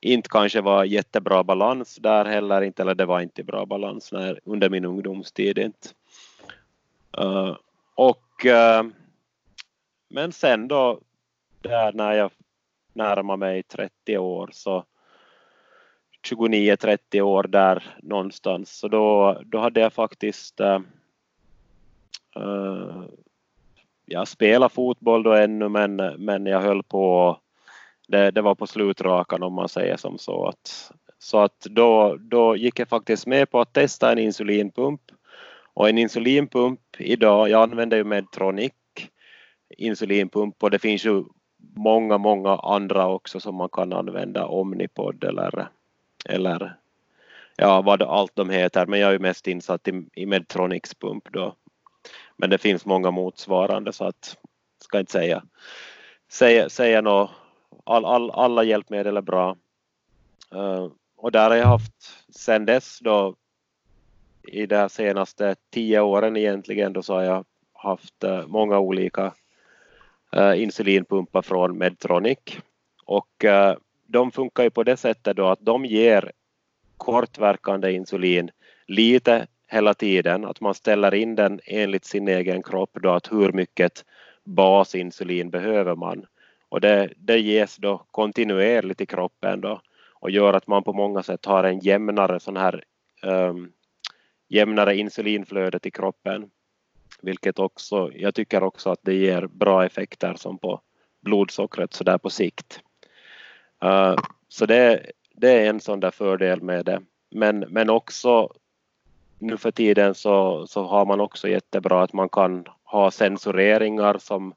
[0.00, 4.40] inte kanske var jättebra balans där heller inte, eller det var inte bra balans när,
[4.44, 5.88] under min ungdomstid inte.
[7.20, 7.56] Uh,
[7.94, 8.90] och uh,
[10.10, 11.00] men sen då
[11.60, 12.30] där när jag
[12.92, 14.84] närmar mig 30 år så
[16.30, 20.78] 29-30 år där någonstans så då, då hade jag faktiskt uh,
[22.38, 23.02] Eh,
[24.06, 27.38] jag spelar fotboll då ännu men, men jag höll på
[28.08, 30.46] det, det var på slutrakan om man säger som så.
[30.46, 35.00] Att, så att då, då gick jag faktiskt med på att testa en insulinpump.
[35.74, 38.72] Och en insulinpump idag, jag använder ju Medtronic
[39.76, 41.24] insulinpump och det finns ju
[41.76, 45.68] många, många andra också som man kan använda, Omnipod eller,
[46.24, 46.76] eller
[47.56, 51.32] ja, vad allt de heter, men jag är ju mest insatt i, i Medtronics pump
[51.32, 51.54] då.
[52.38, 54.36] Men det finns många motsvarande så att,
[54.80, 55.42] ska inte säga,
[56.28, 57.30] säga, säga något
[57.84, 59.56] all, all, alla hjälpmedel är bra.
[60.54, 63.34] Uh, och där har jag haft sen dess då
[64.42, 69.34] i de senaste tio åren egentligen då så har jag haft uh, många olika
[70.36, 72.38] uh, insulinpumpar från Medtronic
[73.04, 73.44] och
[74.06, 76.32] de funkar ju på det sättet då att de ger
[76.96, 78.50] kortverkande insulin
[78.86, 83.52] lite hela tiden, att man ställer in den enligt sin egen kropp då att hur
[83.52, 84.04] mycket
[84.44, 86.26] basinsulin behöver man
[86.68, 89.80] och det, det ges då kontinuerligt i kroppen då
[90.20, 92.84] och gör att man på många sätt har en jämnare sån här
[93.22, 93.72] um,
[94.48, 96.50] jämnare insulinflödet i kroppen
[97.22, 100.80] vilket också, jag tycker också att det ger bra effekter som på
[101.20, 102.80] blodsockret så där på sikt.
[103.84, 104.16] Uh,
[104.48, 107.02] så det, det är en sån där fördel med det.
[107.30, 108.52] Men, men också
[109.38, 114.54] nu för tiden så, så har man också jättebra att man kan ha sensoreringar som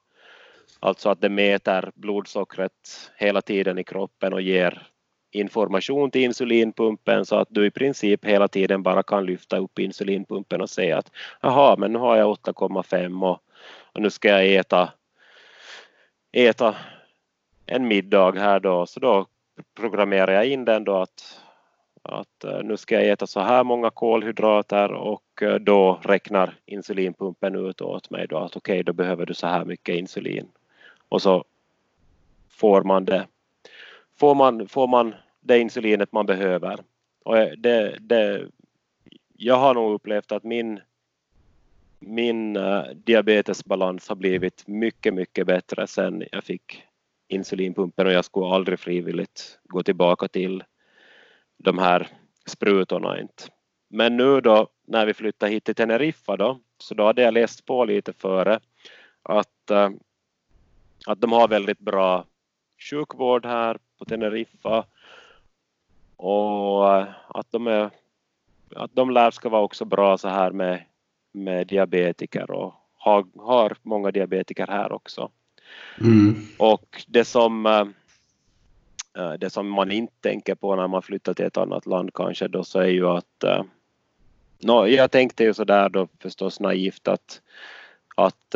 [0.79, 4.87] alltså att det mäter blodsockret hela tiden i kroppen och ger
[5.31, 10.61] information till insulinpumpen så att du i princip hela tiden bara kan lyfta upp insulinpumpen
[10.61, 13.39] och säga att jaha, men nu har jag 8,5 och,
[13.93, 14.93] och nu ska jag äta,
[16.31, 16.75] äta
[17.65, 19.25] en middag här då, så då
[19.77, 21.40] programmerar jag in den då att,
[22.01, 27.55] att eh, nu ska jag äta så här många kolhydrater och eh, då räknar insulinpumpen
[27.55, 30.47] ut åt mig då att okej, okay, då behöver du så här mycket insulin
[31.09, 31.45] och så
[32.49, 33.27] får man det,
[34.19, 36.79] får man, får man det insulinet man behöver.
[37.23, 38.47] Och eh, det, det,
[39.37, 40.79] jag har nog upplevt att min,
[41.99, 42.57] min
[42.95, 46.83] diabetesbalans har blivit mycket, mycket bättre sen jag fick
[47.27, 50.63] insulinpumpen och jag skulle aldrig frivilligt gå tillbaka till
[51.63, 52.07] de här
[52.45, 53.43] sprutorna inte.
[53.89, 57.65] Men nu då när vi flyttade hit till Teneriffa då, så då hade jag läst
[57.65, 58.59] på lite före
[59.23, 59.89] att, uh,
[61.05, 62.25] att de har väldigt bra
[62.89, 64.85] sjukvård här på Teneriffa
[66.15, 67.89] och uh, att de, är,
[68.75, 70.83] att de lär ska vara också bra så här med,
[71.31, 75.31] med diabetiker och har, har många diabetiker här också.
[76.01, 76.35] Mm.
[76.57, 77.87] Och det som, eh, eh,
[79.39, 82.63] det som man inte tänker på när man flyttar till ett annat land kanske då
[82.63, 83.63] så är ju att eh,
[84.59, 87.41] no, jag tänkte ju sådär då förstås naivt att,
[88.15, 88.55] att,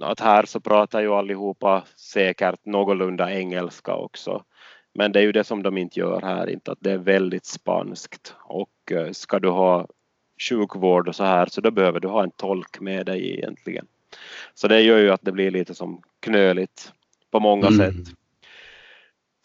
[0.00, 4.44] att här så pratar ju allihopa säkert någorlunda engelska också.
[4.94, 7.46] Men det är ju det som de inte gör här, inte att det är väldigt
[7.46, 9.86] spanskt och ska du ha
[10.48, 13.86] sjukvård och så här så då behöver du ha en tolk med dig egentligen.
[14.54, 16.92] Så det gör ju att det blir lite som knöligt
[17.30, 17.78] på många mm.
[17.78, 18.14] sätt.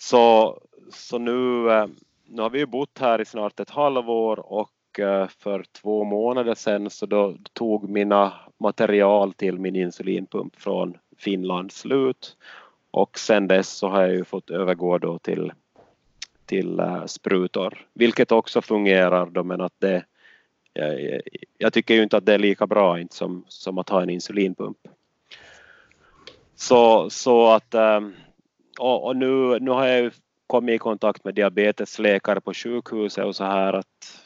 [0.04, 0.58] Så,
[0.90, 1.88] så nu, eh,
[2.26, 6.56] nu har vi ju bott här i snart ett halvår och eh, för två månader
[6.56, 12.38] sedan så då tog mina material till min insulinpump från Finland slut
[12.92, 15.54] och sen dess så har jag ju fått övergå då till,
[16.46, 20.06] till eh, sprutor, vilket också fungerar då men att det,
[20.74, 21.22] jag,
[21.58, 24.10] jag, tycker ju inte att det är lika bra inte som, som att ha en
[24.10, 24.78] insulinpump.
[26.56, 27.76] Så, så att
[28.80, 30.14] och, och nu, nu har jag
[30.48, 34.24] kommit i kontakt med diabetesläkare på sjukhuset och så här att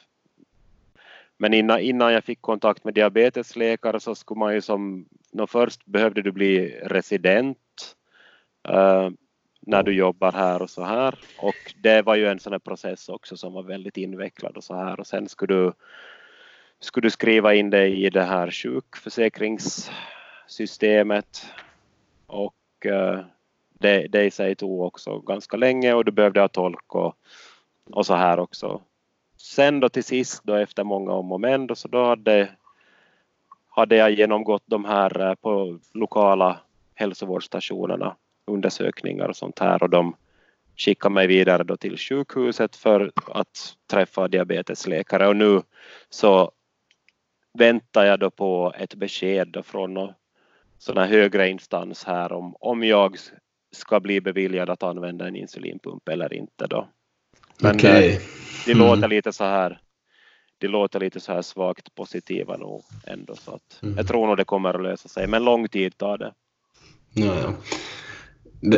[1.38, 5.86] men innan, innan jag fick kontakt med diabetesläkare så skulle man ju som, no, först
[5.86, 7.96] behövde du bli resident
[8.70, 9.10] uh,
[9.60, 11.16] när du jobbar här och så här.
[11.40, 14.76] Och det var ju en sån här process också som var väldigt invecklad och så
[14.76, 15.00] här.
[15.00, 15.74] Och sen skulle du
[16.80, 21.46] skulle du skriva in dig i det här sjukförsäkringssystemet.
[22.28, 22.56] Och
[22.86, 23.20] uh,
[23.80, 27.16] det, det i sig tog också ganska länge och du behövde ha tolk och,
[27.92, 28.82] och så här också.
[29.38, 32.50] Sen då till sist då efter många om och men då, så då hade,
[33.70, 36.60] hade jag genomgått de här eh, på lokala
[36.96, 38.16] hälsovårdsstationerna
[38.48, 40.16] undersökningar och sånt här och de
[40.78, 45.62] skickade mig vidare då till sjukhuset för att träffa diabetesläkare och nu
[46.10, 46.52] så
[47.54, 50.14] väntar jag då på ett besked då från någon
[50.78, 53.18] sån här högre instans här om, om jag
[53.72, 56.90] ska bli beviljad att använda en insulinpump eller inte då.
[57.62, 58.10] Men okay.
[58.10, 58.20] Eh,
[58.66, 58.88] det mm.
[58.88, 59.82] låter lite så här
[60.58, 63.98] det låter lite så här svagt positiva nog ändå så att mm.
[63.98, 66.34] jag tror nog det kommer att lösa sig men lång tid tar det.
[67.14, 67.54] Ja, ja.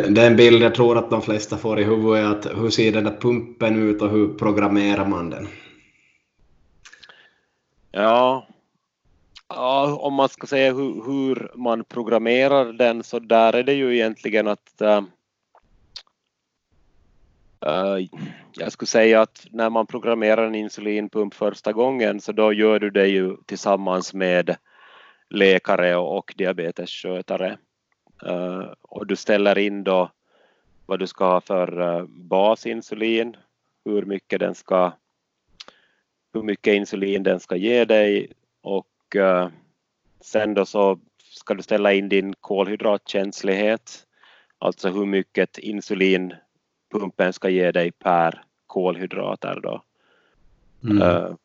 [0.09, 3.03] Den bild jag tror att de flesta får i huvudet är att hur ser den
[3.03, 5.47] där pumpen ut och hur programmerar man den?
[7.91, 8.47] Ja,
[9.49, 13.95] Ja, om man ska säga hur, hur, man programmerar den så där är det ju
[13.95, 15.01] egentligen att äh,
[18.51, 22.89] jag skulle säga att när man programmerar en insulinpump första gången så då gör du
[22.89, 24.55] det ju tillsammans med
[25.29, 27.57] läkare och, och diabetesskötare.
[28.25, 30.11] Uh, och du ställer in då
[30.85, 33.37] vad du ska ha för uh, basinsulin,
[33.85, 34.91] hur mycket den ska
[36.33, 38.31] hur mycket insulin den ska ge dig
[38.61, 39.47] och uh,
[40.21, 44.05] sen då så ska du ställa in din kolhydratkänslighet,
[44.57, 46.33] alltså hur mycket insulin
[46.91, 49.83] pumpen ska ge dig per kolhydrater då.
[50.83, 51.01] Mm.
[51.01, 51.35] Uh,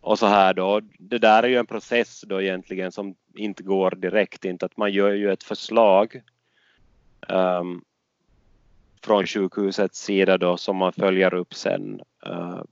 [0.00, 3.90] och så här då, det där är ju en process då egentligen som inte går
[3.90, 6.22] direkt, inte att man gör ju ett förslag
[7.28, 7.84] um,
[9.02, 12.62] från sjukhusets sida då som man följer upp sen uh,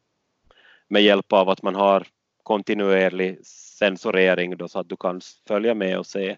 [0.89, 2.07] med hjälp av att man har
[2.43, 3.39] kontinuerlig
[3.81, 6.37] sensorering då så att du kan följa med och se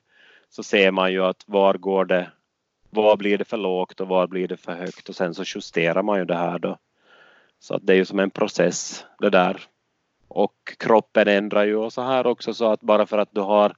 [0.48, 2.31] så ser man ju att var går det,
[2.90, 6.02] var blir det för lågt och var blir det för högt och sen så justerar
[6.02, 6.78] man ju det här då.
[7.59, 9.62] Så att det är ju som en process det där.
[10.28, 13.76] Och kroppen ändrar ju och så här också så att bara för att du har,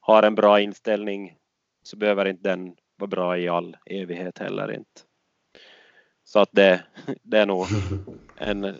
[0.00, 1.36] har en bra inställning
[1.82, 5.00] så behöver inte den vara bra i all evighet heller inte.
[6.24, 6.82] Så att det,
[7.22, 7.66] det är nog
[8.36, 8.76] en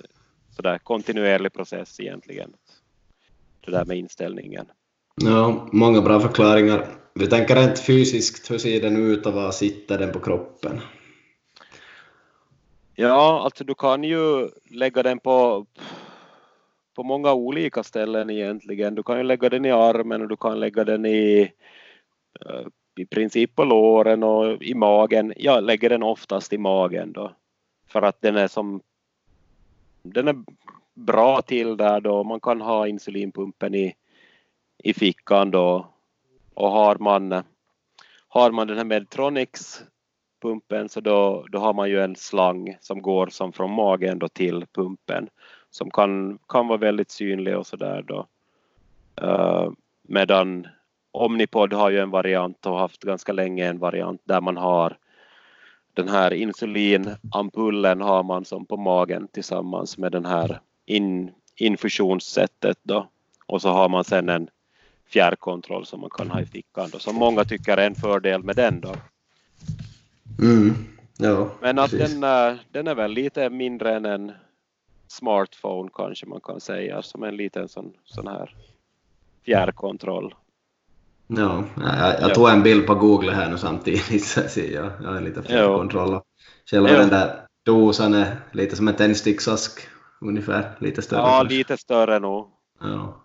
[0.50, 2.54] sådär kontinuerlig process egentligen.
[3.64, 4.66] Det där med inställningen.
[5.14, 6.86] Ja, många bra förklaringar.
[7.14, 10.80] Vi tänker rent fysiskt, hur ser den ut och var sitter den på kroppen?
[12.94, 15.66] Ja, alltså du kan ju lägga den på,
[16.94, 18.94] på många olika ställen egentligen.
[18.94, 21.52] Du kan ju lägga den i armen och du kan lägga den i,
[22.40, 25.32] eh, i princip på låren och i magen.
[25.36, 27.32] Jag lägger den oftast i magen då
[27.86, 28.80] för att den är som
[30.02, 30.36] den är
[30.94, 32.24] bra till där då.
[32.24, 33.94] Man kan ha insulinpumpen i,
[34.84, 35.86] i fickan då
[36.54, 37.42] och har man,
[38.28, 39.84] har man den här Medtronics
[40.42, 44.28] pumpen så då, då har man ju en slang som går som från magen då
[44.28, 45.28] till pumpen
[45.70, 48.26] som kan, kan vara väldigt synlig och sådär då.
[49.22, 49.70] Uh,
[50.02, 50.66] medan
[51.10, 54.96] Omnipod har ju en variant och haft ganska länge en variant där man har
[55.94, 63.08] den här insulinampullen har man som på magen tillsammans med den här in, infusionssättet då.
[63.46, 64.48] Och så har man sen en
[65.06, 68.56] fjärrkontroll som man kan ha i fickan då, som många tycker är en fördel med
[68.56, 68.94] den då.
[70.38, 70.74] Mm.
[71.16, 74.32] Ja, Men att den, är, den är väl lite mindre än en
[75.08, 78.54] smartphone kanske man kan säga, som en liten sån, sån här
[79.44, 80.34] fjärrkontroll.
[81.26, 85.20] Ja, jag, jag tog en bild på Google här nu samtidigt så jag, jag har
[85.20, 86.20] lite fjärrkontroll.
[86.70, 86.96] Själva jo.
[86.96, 89.88] den där dosan är lite som en tändsticksask
[90.22, 91.20] ungefär, lite större.
[91.20, 92.48] Ja, lite större nog.
[92.80, 93.22] Ja,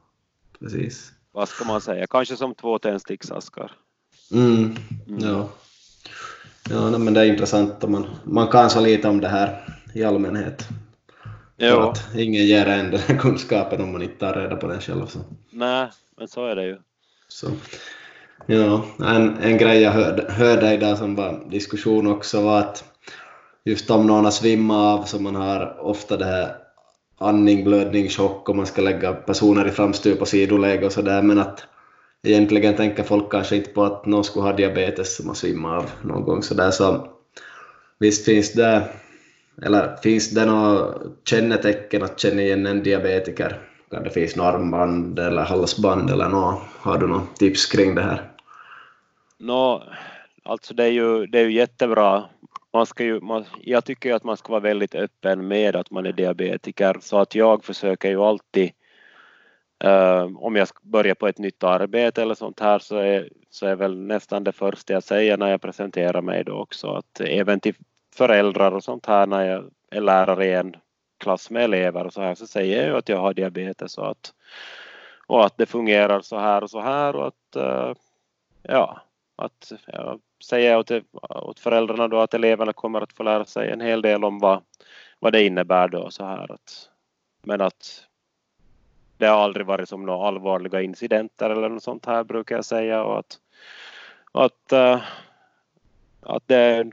[0.60, 1.12] precis.
[1.32, 3.72] Vad ska man säga, kanske som två tändsticksaskar.
[4.32, 4.76] Mm,
[5.08, 5.20] mm.
[5.20, 5.50] Ja.
[6.70, 10.04] Ja, men det är intressant och man, man kan så lite om det här i
[10.04, 10.68] allmänhet.
[11.58, 11.80] Jo.
[11.80, 15.06] Att ingen ger en den kunskapen om man inte tar reda på den själv.
[15.06, 15.20] Så.
[15.50, 16.78] Nej, men så är det ju.
[17.28, 17.48] Så.
[18.46, 22.84] Ja, en, en grej jag hörde, hörde idag som var diskussion också var att
[23.66, 26.56] just om någon har svimmat av så man har ofta det här
[27.18, 31.40] andning, blödning, chock och man ska lägga personer i framstup och sidoläge och sådär men
[31.40, 31.68] att
[32.24, 35.92] egentligen tänker folk kanske inte på att någon skulle ha diabetes som man svimmar av
[36.02, 37.08] någon gång sådär så
[38.00, 38.84] visst finns det
[39.62, 40.94] eller finns det några
[41.26, 43.60] kännetecken att känna igen en diabetiker?
[43.92, 46.62] Kan det finnas något armband eller halsband eller något?
[46.80, 48.32] Har du något tips kring det här?
[49.38, 49.84] Nå,
[50.44, 52.24] alltså det är ju, det är ju jättebra.
[52.78, 56.06] Man ska ju, man, jag tycker att man ska vara väldigt öppen med att man
[56.06, 56.98] är diabetiker.
[57.02, 58.72] Så att jag försöker ju alltid
[59.86, 63.76] Uh, om jag börjar på ett nytt arbete eller sånt här så är, så är
[63.76, 66.88] väl nästan det första jag säger när jag presenterar mig då också.
[66.88, 67.76] Att även till
[68.16, 70.76] föräldrar och sånt här när jag är lärare i en
[71.18, 74.10] klass med elever och så här så säger jag ju att jag har diabetes och
[74.10, 74.34] att,
[75.28, 77.94] och att det fungerar så här och så här och att uh,
[78.64, 79.02] ja,
[79.36, 80.92] att jag säga åt,
[81.30, 84.62] åt föräldrarna då att eleverna kommer att få lära sig en hel del om vad,
[85.20, 86.90] vad det innebär då så här att
[87.44, 88.08] men att
[89.18, 93.04] det har aldrig varit som några allvarliga incidenter eller något sånt här brukar jag säga
[93.04, 93.40] och att,
[94.32, 95.02] att, eh,
[96.22, 96.92] att det,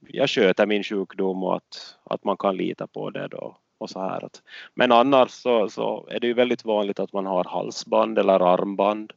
[0.00, 4.00] jag sköter min sjukdom och att, att man kan lita på det då och så
[4.00, 4.24] här.
[4.24, 4.42] Att,
[4.74, 9.12] men annars så, så är det ju väldigt vanligt att man har halsband eller armband.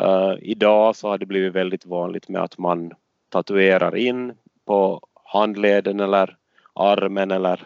[0.00, 2.92] Uh, idag så har det blivit väldigt vanligt med att man
[3.28, 4.32] tatuerar in
[4.66, 6.36] på handleden eller
[6.74, 7.60] armen eller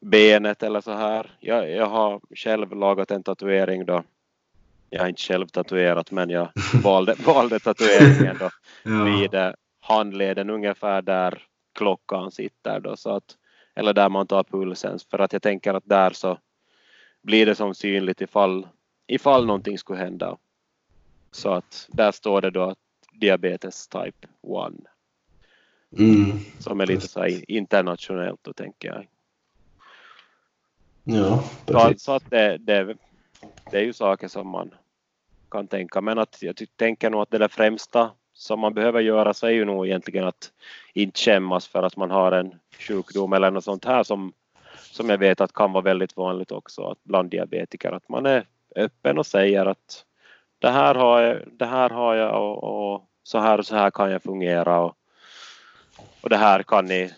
[0.00, 1.36] benet eller så här.
[1.40, 4.02] Jag, jag har själv lagat en tatuering då.
[4.90, 6.48] Jag har inte själv tatuerat men jag
[6.82, 8.50] valde, valde tatueringen då
[8.82, 9.04] ja.
[9.04, 9.50] vid eh,
[9.80, 11.42] handleden ungefär där
[11.74, 13.36] klockan sitter då så att
[13.74, 16.38] eller där man tar pulsen för att jag tänker att där så
[17.22, 18.68] blir det som synligt ifall,
[19.06, 20.36] ifall någonting skulle hända.
[21.30, 22.74] Så att där står det då
[23.12, 24.28] diabetes type
[25.92, 26.00] 1.
[26.00, 26.38] Mm.
[26.58, 29.06] Som är lite så här internationellt då tänker jag.
[31.04, 32.96] Ja, så, att, så att det, det,
[33.70, 34.74] det är ju saker som man
[35.50, 36.00] kan tänka.
[36.00, 39.50] Men att jag tänker nog att det där främsta som man behöver göra så är
[39.50, 40.52] ju nog egentligen att
[40.92, 44.32] inte skämmas för att man har en sjukdom eller något sånt här som,
[44.74, 48.46] som jag vet att kan vara väldigt vanligt också att bland diabetiker att man är
[48.76, 50.04] öppen och säger att
[50.58, 53.90] det här har jag, det här har jag och, och så här och så här
[53.90, 54.96] kan jag fungera och,
[56.20, 57.14] och det här kan ni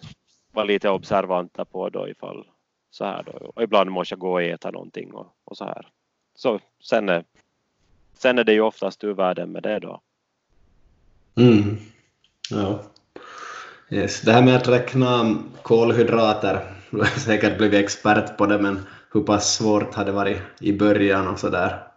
[0.52, 2.44] vara lite observanta på då ifall
[2.90, 3.32] så här då.
[3.32, 5.88] Och ibland måste jag gå och äta någonting och, och så här.
[6.34, 7.24] Så sen är,
[8.18, 10.00] sen är det ju oftast ur världen med det då.
[11.34, 11.76] Mm.
[12.50, 12.82] Ja.
[13.90, 14.20] Yes.
[14.20, 19.20] Det här med att räkna kolhydrater, du har säkert blivit expert på det, men hur
[19.20, 21.89] pass svårt har det varit i början och så där?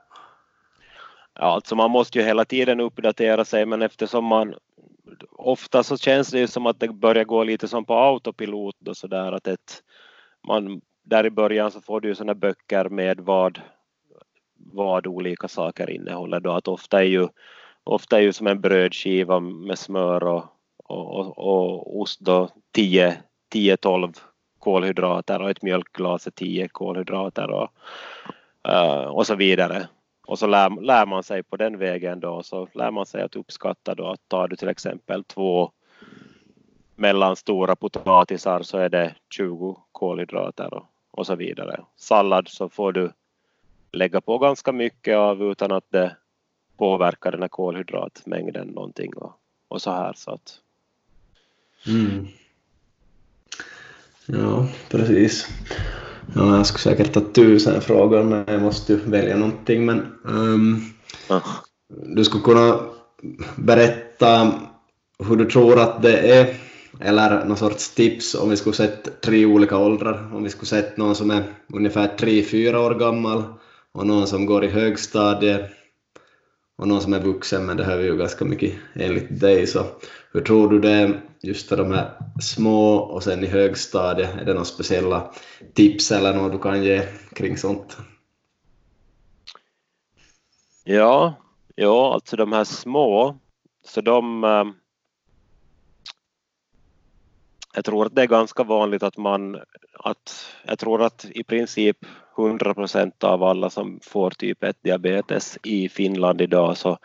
[1.43, 4.55] Alltså man måste ju hela tiden uppdatera sig, men eftersom man
[5.31, 8.97] ofta så känns det ju som att det börjar gå lite som på autopilot och
[8.97, 9.83] så där att ett,
[10.47, 13.61] man, där i början så får du ju sådana böcker med vad,
[14.55, 17.27] vad olika saker innehåller då, att ofta är ju
[17.83, 20.43] ofta är ju som en brödskiva med smör och,
[20.83, 22.49] och, och ost då
[23.53, 24.17] 10-12
[24.59, 27.69] kolhydrater och ett mjölkglas är 10 kolhydrater och,
[28.67, 29.87] eh, och så vidare.
[30.27, 33.35] Och så lär, lär, man sig på den vägen då så lär man sig att
[33.35, 35.71] uppskatta då att tar du till exempel två
[36.95, 41.81] mellanstora potatisar så är det 20 kolhydrater och, och så vidare.
[41.95, 43.11] Sallad så får du
[43.91, 46.15] lägga på ganska mycket av utan att det
[46.77, 49.31] påverkar den här kolhydratmängden någonting och,
[49.67, 50.59] och så här så att.
[51.87, 52.27] Mm.
[54.25, 55.47] Ja, precis.
[56.35, 60.85] Ja, jag skulle säkert ta tusen frågor men jag måste välja någonting men um,
[61.29, 61.41] ja.
[62.15, 62.79] du skulle kunna
[63.55, 64.51] berätta
[65.27, 66.55] hur du tror att det är
[66.99, 70.29] eller någon sorts tips om vi skulle sett tre olika åldrar.
[70.33, 71.43] Om vi skulle sett någon som är
[71.73, 73.43] ungefär tre, fyra år gammal
[73.91, 75.71] och någon som går i högstadiet
[76.77, 79.67] och någon som är vuxen, men det hör vi ju ganska mycket enligt dig.
[79.67, 79.85] Så
[80.33, 82.11] hur tror du det är just för de här
[82.41, 84.35] små och sen i högstadiet?
[84.35, 85.33] Är det några speciella
[85.73, 87.01] tips eller något du kan ge
[87.35, 87.97] kring sånt?
[90.83, 91.33] Ja,
[91.75, 93.37] ja alltså de här små,
[93.85, 94.43] så de...
[94.43, 94.65] Eh,
[97.75, 99.61] jag tror att det är ganska vanligt att man...
[99.93, 101.97] Att, jag tror att i princip
[102.37, 106.97] 100 procent av alla som får typ 1 diabetes i Finland idag så,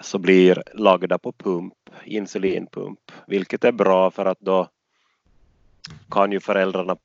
[0.00, 1.74] så blir lagda på pump,
[2.04, 4.68] insulinpump, vilket är bra för att då
[6.10, 6.96] kan ju föräldrarna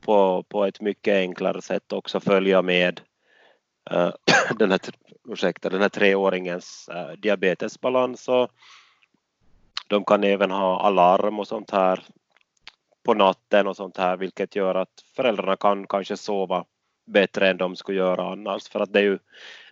[0.00, 3.00] på, på ett mycket enklare sätt också följa med
[3.92, 4.10] uh,
[4.58, 4.80] den, här,
[5.28, 8.28] ursäkta, den här treåringens uh, diabetesbalans.
[8.28, 8.50] Och
[9.88, 12.04] de kan även ha alarm och sånt här
[13.02, 16.64] på natten och sånt här vilket gör att föräldrarna kan kanske sova
[17.06, 18.68] bättre än de skulle göra annars.
[18.68, 19.18] För att det är ju,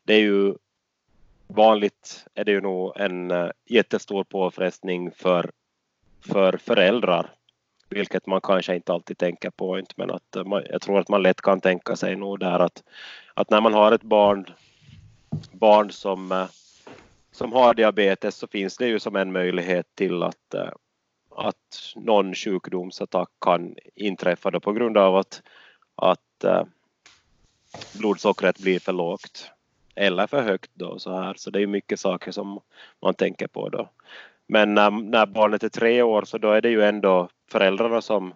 [0.04, 0.54] det är ju
[1.46, 5.50] vanligt är det ju nog en eh, jättestor påfrestning för,
[6.20, 7.30] för föräldrar
[7.88, 9.82] vilket man kanske inte alltid tänker på.
[9.96, 12.82] Men att eh, man, jag tror att man lätt kan tänka sig nog där att,
[13.34, 14.46] att när man har ett barn,
[15.52, 16.46] barn som, eh,
[17.32, 20.54] som har diabetes så finns det ju som en möjlighet till att
[21.36, 25.42] att någon sjukdomsattack kan inträffa då på grund av att,
[25.94, 26.64] att äh,
[27.98, 29.50] blodsockret blir för lågt
[29.94, 32.60] eller för högt då så här så det är mycket saker som
[33.02, 33.90] man tänker på då.
[34.46, 38.34] Men när, när barnet är tre år så då är det ju ändå föräldrarna som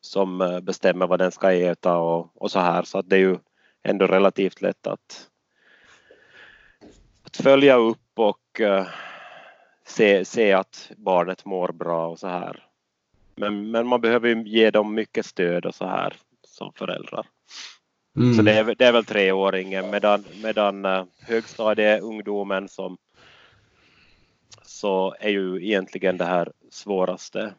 [0.00, 3.20] som eh, bestämmer vad den ska äta och, och så här så att det är
[3.20, 3.38] ju
[3.82, 5.28] ändå relativt lätt att,
[7.22, 8.86] att följa upp och eh,
[9.86, 12.66] se, se att barnet mår bra och så här.
[13.36, 17.26] Men, men man behöver ju ge dem mycket stöd och så här som föräldrar.
[18.16, 18.34] Mm.
[18.34, 22.96] Så det är, det är väl treåringen medan, medan uh, högstadieungdomen som
[24.62, 27.54] så är ju egentligen det här svåraste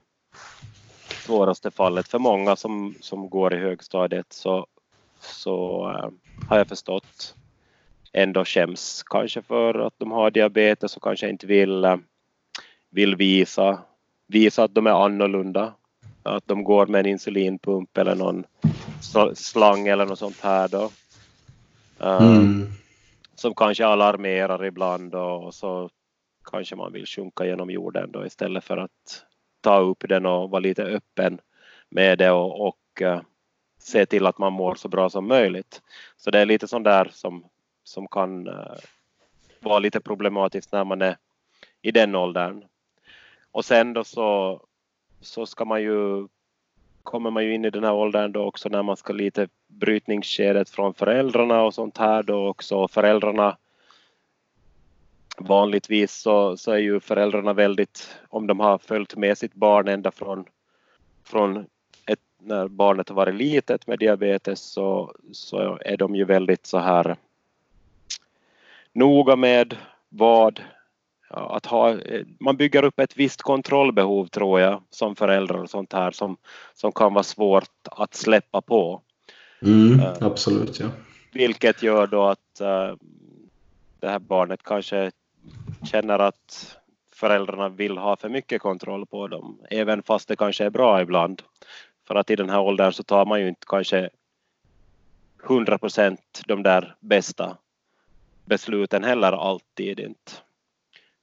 [1.25, 4.67] svåraste fallet för många som, som går i högstadiet så,
[5.19, 6.09] så uh,
[6.49, 7.35] har jag förstått
[8.13, 11.95] ändå skäms kanske för att de har diabetes och kanske inte vill uh,
[12.95, 13.79] vill visa,
[14.27, 15.73] visa att de är annorlunda.
[16.23, 18.43] Att de går med en insulinpump eller någon
[19.33, 20.91] slang eller något sånt här då.
[22.01, 22.67] Uh, mm.
[23.35, 25.89] Som kanske alarmerar ibland och så
[26.51, 29.25] kanske man vill sjunka genom jorden då istället för att
[29.61, 31.39] ta upp den och vara lite öppen
[31.89, 33.21] med det och, och uh,
[33.79, 35.81] se till att man mår så bra som möjligt.
[36.17, 37.45] Så det är lite sånt där som,
[37.83, 38.75] som kan uh,
[39.59, 41.17] vara lite problematiskt när man är
[41.81, 42.63] i den åldern.
[43.55, 44.61] Och sen då så,
[45.21, 46.27] så ska man ju
[47.03, 50.69] kommer man ju in i den här åldern då också när man ska lite brytningsskedet
[50.69, 52.87] från föräldrarna och sånt här då också.
[52.87, 53.57] Föräldrarna
[55.37, 60.11] vanligtvis så, så är ju föräldrarna väldigt, om de har följt med sitt barn ända
[60.11, 60.45] från,
[61.23, 61.65] från
[62.05, 66.77] ett, när barnet har varit litet med diabetes så, så är de ju väldigt så
[66.77, 67.15] här
[68.93, 69.77] noga med
[70.09, 70.61] vad
[71.29, 71.97] att ha,
[72.39, 76.37] man bygger upp ett visst kontrollbehov tror jag som förälder och sånt här som,
[76.73, 79.01] som kan vara svårt att släppa på.
[79.61, 80.87] Mm, uh, absolut, ja.
[81.31, 82.95] Vilket gör då att uh,
[83.99, 85.11] det här barnet kanske
[85.83, 86.77] känner att
[87.13, 91.41] föräldrarna vill ha för mycket kontroll på dem, även fast det kanske är bra ibland.
[92.07, 94.09] För att i den här åldern så tar man ju inte kanske
[95.45, 97.57] 100 procent de där bästa
[98.45, 100.31] besluten heller alltid inte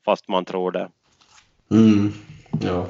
[0.04, 0.90] fast man tror det.
[1.70, 2.12] Mm,
[2.60, 2.86] ja.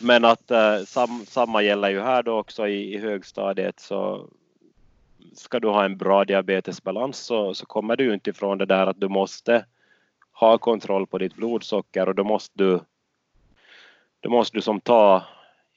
[0.00, 4.28] Men att eh, sam, samma gäller ju här då också i, i högstadiet så
[5.34, 9.00] ska du ha en bra diabetesbalans så, så kommer du inte ifrån det där att
[9.00, 9.64] du måste
[10.32, 12.80] ha kontroll på ditt blodsocker och då måste du
[14.20, 15.24] då måste du som ta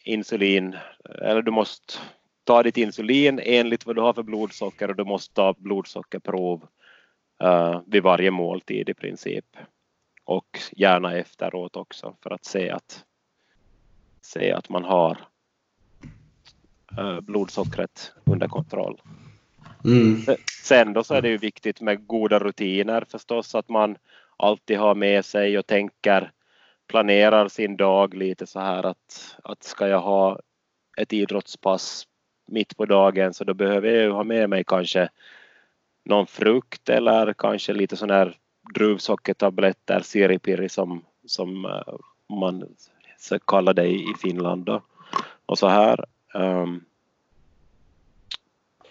[0.04, 0.76] insulin
[1.22, 1.94] eller du måste
[2.44, 6.68] ta ditt insulin enligt vad du har för blodsocker och du måste ta blodsockerprov
[7.44, 9.46] uh, vid varje måltid i princip
[10.26, 13.06] och gärna efteråt också för att se att,
[14.22, 15.18] se att man har
[17.22, 19.02] blodsockret under kontroll.
[19.86, 20.22] Mm.
[20.64, 23.98] Sen då så är det ju viktigt med goda rutiner förstås, att man
[24.38, 26.32] alltid har med sig och tänker,
[26.88, 30.40] planerar sin dag lite så här att, att ska jag ha
[30.98, 32.08] ett idrottspass
[32.48, 35.10] mitt på dagen så då behöver jag ju ha med mig kanske
[36.06, 38.38] någon frukt eller kanske lite sån här
[38.74, 41.96] druvsockertabletter, siripiri som, som uh,
[42.30, 42.76] man
[43.48, 44.66] kallar det i Finland.
[44.66, 44.82] Då.
[45.46, 46.06] Och så här.
[46.34, 46.86] Um,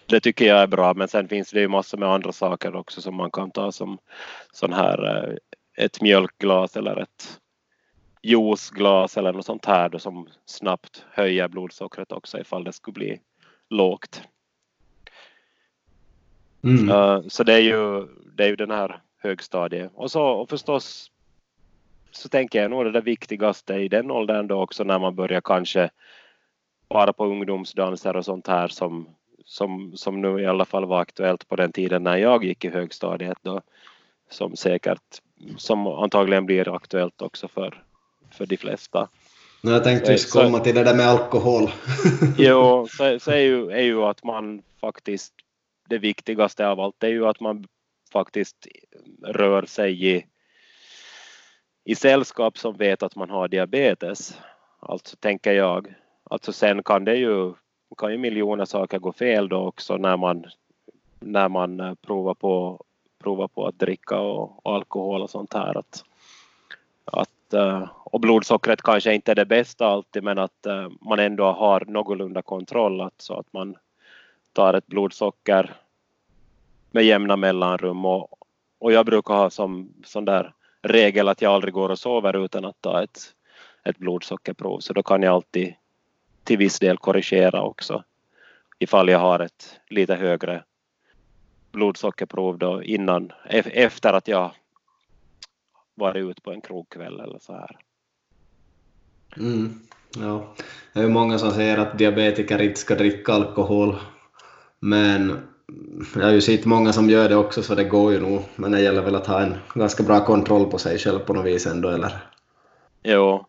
[0.05, 3.01] det tycker jag är bra men sen finns det ju massor med andra saker också
[3.01, 3.97] som man kan ta som
[4.51, 5.37] sån här uh,
[5.77, 7.39] ett mjölkglas eller ett
[8.21, 13.19] juiceglas eller något sånt här då som snabbt höjer blodsockret också ifall det skulle bli
[13.69, 14.21] lågt.
[16.63, 16.89] Mm.
[16.89, 19.91] Uh, så det är ju, det är ju den här högstadiet.
[19.95, 21.11] Och så och förstås
[22.11, 25.89] så tänker jag nog det viktigaste i den åldern då också när man börjar kanske
[26.87, 29.07] vara på ungdomsdanser och sånt här som,
[29.45, 32.69] som, som nu i alla fall var aktuellt på den tiden när jag gick i
[32.69, 33.61] högstadiet då
[34.29, 35.21] som säkert,
[35.57, 37.83] som antagligen blir aktuellt också för,
[38.31, 39.07] för de flesta.
[39.61, 41.69] Jag tänkte just komma till det där med alkohol.
[42.37, 45.33] jo, så, så är, ju, är ju att man faktiskt,
[45.89, 47.67] det viktigaste av allt är ju att man
[48.13, 48.67] faktiskt
[49.23, 50.25] rör sig i,
[51.83, 54.39] i sällskap som vet att man har diabetes.
[54.79, 55.93] Alltså tänker jag.
[56.23, 57.53] Alltså sen kan det ju,
[57.97, 60.45] kan ju miljoner saker gå fel då också när man,
[61.19, 62.83] när man eh, provar på,
[63.23, 65.77] provar på att dricka och, och alkohol och sånt här.
[65.77, 66.03] Att,
[67.05, 71.45] att, eh, och blodsockret kanske inte är det bästa alltid men att eh, man ändå
[71.45, 73.75] har någorlunda kontroll Alltså att man
[74.53, 75.82] tar ett blodsocker
[76.93, 78.29] med jämna mellanrum och,
[78.79, 82.65] och jag brukar ha som sån där regel att jag aldrig går och sover utan
[82.65, 83.19] att ta ett,
[83.83, 85.73] ett blodsockerprov så då kan jag alltid
[86.43, 88.03] till viss del korrigera också
[88.79, 90.63] ifall jag har ett lite högre
[91.71, 94.51] blodsockerprov då innan, efter att jag
[95.95, 97.77] varit ute på en krogkväll eller så här.
[99.37, 99.79] Mm,
[100.17, 100.53] ja.
[100.93, 103.95] Det är många som säger att diabetiker inte ska dricka alkohol
[104.79, 105.52] men
[106.15, 108.71] jag har ju sett många som gör det också så det går ju nog, men
[108.71, 111.65] det gäller väl att ha en ganska bra kontroll på sig själv på något vis
[111.65, 112.11] ändå eller?
[113.03, 113.45] Jo,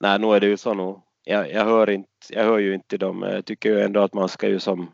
[0.00, 1.02] nej nu är det ju så nog.
[1.24, 4.28] Jag, jag, hör inte, jag hör ju inte dem, jag tycker ju ändå att man
[4.28, 4.90] ska ju som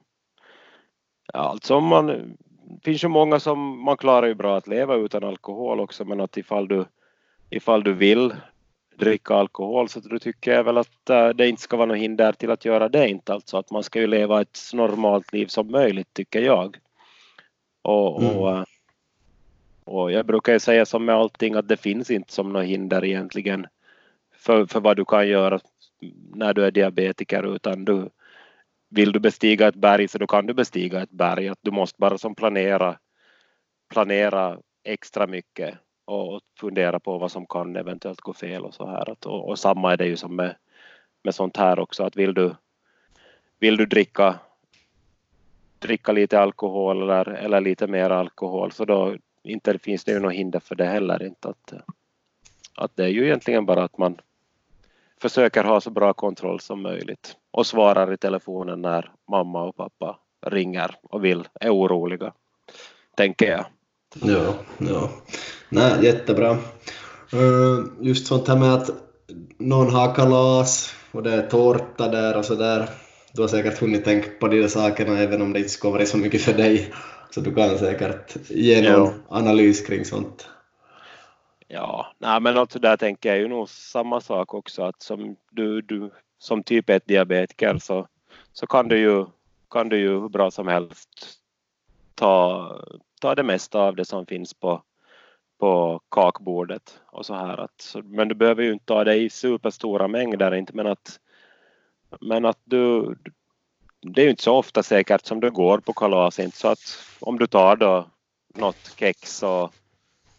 [1.33, 5.25] ja, alltså man, det finns ju många som man klarar ju bra att leva utan
[5.25, 6.85] alkohol också men att ifall du,
[7.51, 8.35] ifall du vill
[8.99, 12.33] dricka alkohol så då tycker jag väl att äh, det inte ska vara något hinder
[12.33, 15.47] till att göra det inte alltså att man ska ju leva ett så normalt liv
[15.47, 16.77] som möjligt tycker jag.
[17.83, 18.37] Och, mm.
[18.37, 18.65] och, äh,
[19.85, 23.05] och jag brukar ju säga som med allting att det finns inte som något hinder
[23.05, 23.67] egentligen
[24.35, 25.61] för, för vad du kan göra
[26.35, 28.09] när du är diabetiker utan du
[28.91, 31.49] vill du bestiga ett berg så då kan du bestiga ett berg.
[31.49, 32.99] Att du måste bara som planera
[33.89, 35.75] planera extra mycket
[36.09, 39.11] och fundera på vad som kan eventuellt gå fel och så här.
[39.11, 40.57] Att, och, och, samma är det ju som med,
[41.23, 42.55] med sånt här också att vill du,
[43.59, 44.39] vill du dricka,
[45.79, 50.33] dricka lite alkohol eller, eller lite mer alkohol så då inte finns det ju något
[50.33, 51.73] hinder för det heller inte att,
[52.75, 54.21] att det är ju egentligen bara att man
[55.21, 60.19] försöker ha så bra kontroll som möjligt och svarar i telefonen när mamma och pappa
[60.47, 62.33] ringer och vill, är oroliga,
[63.15, 63.67] tänker jag.
[64.15, 65.11] Ja, ja.
[65.69, 66.51] Nej, jättebra.
[67.33, 68.91] Eh, just sånt här med att
[69.59, 72.89] någon har kalas och det är tårta där och så där.
[73.33, 76.07] Du har säkert hunnit tänka på de där sakerna även om det inte skulle vara
[76.07, 76.93] så mycket för dig.
[77.31, 79.13] Så du kan säkert ge någon jo.
[79.29, 80.49] analys kring sånt.
[81.69, 85.83] Ja, nej men alltså där tänker jag ju nog samma sak också att som du,
[85.83, 88.07] du som typ 1 diabetiker så,
[88.53, 89.27] så kan du ju
[89.71, 91.09] kan du ju hur bra som helst
[92.15, 92.71] ta,
[93.19, 94.83] ta det mesta av det som finns på,
[95.59, 100.09] på kakbordet och så här att, men du behöver ju inte ta det i superstora
[100.09, 101.21] mängder inte men att
[102.21, 103.17] men att du
[104.01, 106.99] det är ju inte så ofta säkert som du går på kalas inte så att
[107.21, 108.07] om du tar då
[108.55, 109.75] något kex och,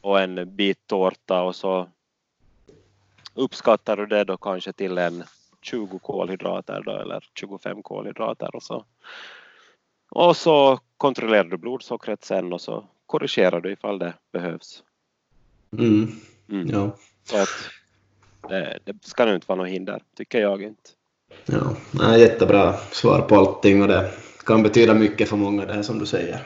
[0.02, 1.90] och en bit tårta och så
[3.34, 5.24] uppskattar du det då kanske till en
[5.62, 8.86] 20 kolhydrater då, eller 25 kolhydrater och så.
[10.10, 14.84] Och så kontrollerar du blodsockret sen och så korrigerar du ifall det behövs.
[15.78, 16.12] Mm.
[16.52, 16.70] Mm.
[16.70, 16.98] Ja.
[17.24, 17.50] Så att
[18.50, 20.90] det, det ska nog inte vara något hinder, tycker jag inte.
[21.46, 24.12] Ja, Nej, jättebra svar på allting och det
[24.46, 26.40] kan betyda mycket för många det här som du säger.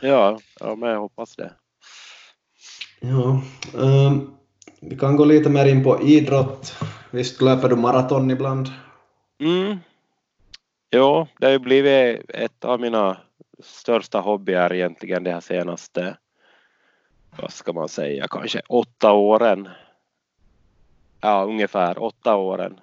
[0.00, 1.52] Ja, ja men jag hoppas det.
[3.00, 3.42] Ja,
[3.74, 4.34] um,
[4.80, 6.74] vi kan gå lite mer in på idrott.
[7.10, 8.68] Visst löper du maraton ibland?
[9.40, 9.76] Mm.
[10.90, 13.16] Jo, det har ju blivit ett av mina
[13.62, 16.16] största hobby är egentligen de här senaste,
[17.40, 19.68] vad ska man säga, kanske åtta åren.
[21.20, 22.80] Ja, ungefär åtta åren.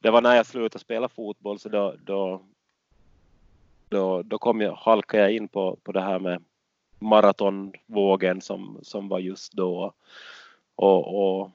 [0.00, 2.42] Det var när jag slutade spela fotboll så då, då,
[3.88, 6.44] då, då kom jag, halkade jag in på, på det här med
[6.98, 9.92] maratonvågen som, som var just då.
[10.76, 11.50] Och, och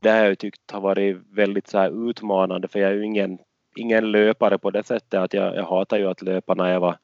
[0.00, 3.38] det har jag tyckt har varit väldigt så här utmanande för jag är ju ingen,
[3.76, 6.98] ingen löpare på det sättet att jag, jag hatar ju att löpa när jag var,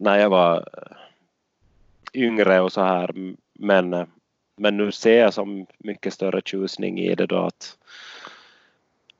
[0.00, 3.10] när jag var eh, yngre och så här
[3.52, 4.06] men,
[4.56, 7.78] men nu ser jag som mycket större tjusning i det då att,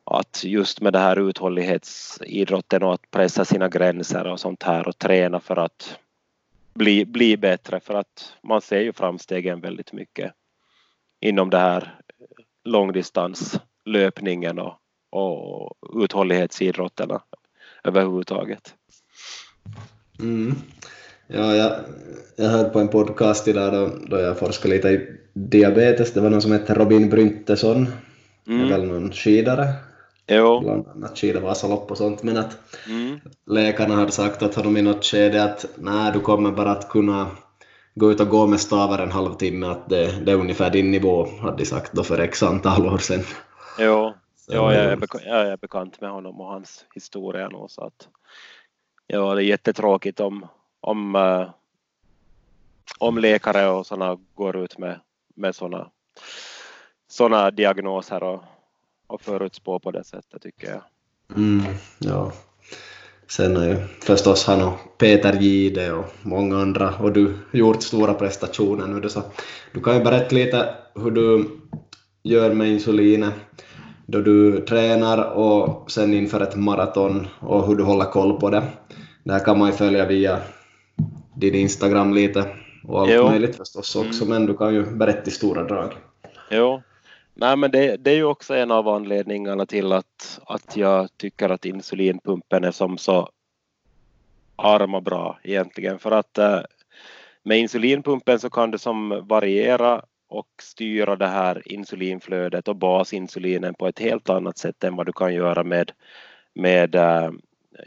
[0.05, 4.99] att just med det här uthållighetsidrotten och att pressa sina gränser och sånt här och
[4.99, 5.99] träna för att
[6.75, 10.33] bli, bli bättre för att man ser ju framstegen väldigt mycket
[11.21, 12.27] inom det här eh,
[12.65, 14.75] långdistanslöpningen och,
[15.11, 17.23] och uthållighetsidrotterna
[17.85, 18.77] överhuvudtaget.
[20.23, 20.55] Mm.
[21.27, 21.73] Ja, jag,
[22.37, 26.13] jag hörde på en podcast idag då, då jag forskade lite i diabetes.
[26.13, 27.87] Det var någon som hette Robin Bryntesson,
[28.49, 28.69] mm.
[28.69, 29.69] väl någon skidare.
[30.27, 30.61] Jo.
[30.61, 32.23] Bland annat skida Vasalopp och sånt.
[32.23, 32.59] Men att
[32.89, 33.21] mm.
[33.47, 37.27] läkarna hade sagt att honom i något skede att nej, du kommer bara att kunna
[37.95, 41.27] gå ut och gå med stavar en halvtimme, att det, det är ungefär din nivå,
[41.41, 43.21] hade de sagt då för x antal år sedan.
[43.79, 47.65] Jo, så, jo jag, är bekant, jag är bekant med honom och hans historia nu
[47.69, 48.09] så att
[49.13, 50.47] ja, det är jättetråkigt om,
[50.81, 51.51] om, äh,
[52.99, 55.01] om läkare och sådana går ut med,
[55.35, 55.91] med sådana
[57.09, 58.43] såna diagnoser och,
[59.07, 60.83] och förutspå på det sättet tycker jag.
[61.37, 61.63] Mm,
[61.99, 62.33] ja.
[63.29, 68.15] Sen har ju förstås han och Peter Gide och många andra och du gjort stora
[68.15, 69.09] prestationer nu.
[69.09, 69.23] Så
[69.73, 71.51] du kan ju berätta lite hur du
[72.23, 73.35] gör med insulinet
[74.11, 78.63] då du tränar och sen inför ett maraton och hur du håller koll på det.
[79.25, 80.39] Det här kan man ju följa via
[81.37, 82.45] din Instagram lite
[82.85, 83.25] och allt jo.
[83.29, 84.29] möjligt förstås också, mm.
[84.29, 85.93] men du kan ju berätta i stora drag.
[86.51, 86.83] Jo,
[87.35, 91.49] Nej, men det, det, är ju också en av anledningarna till att, att jag tycker
[91.49, 93.29] att insulinpumpen är som så
[94.57, 96.61] arma bra egentligen för att äh,
[97.43, 103.89] med insulinpumpen så kan du som variera och styra det här insulinflödet och basinsulinen på
[103.89, 105.93] ett helt annat sätt än vad du kan göra med,
[106.55, 107.31] med äh,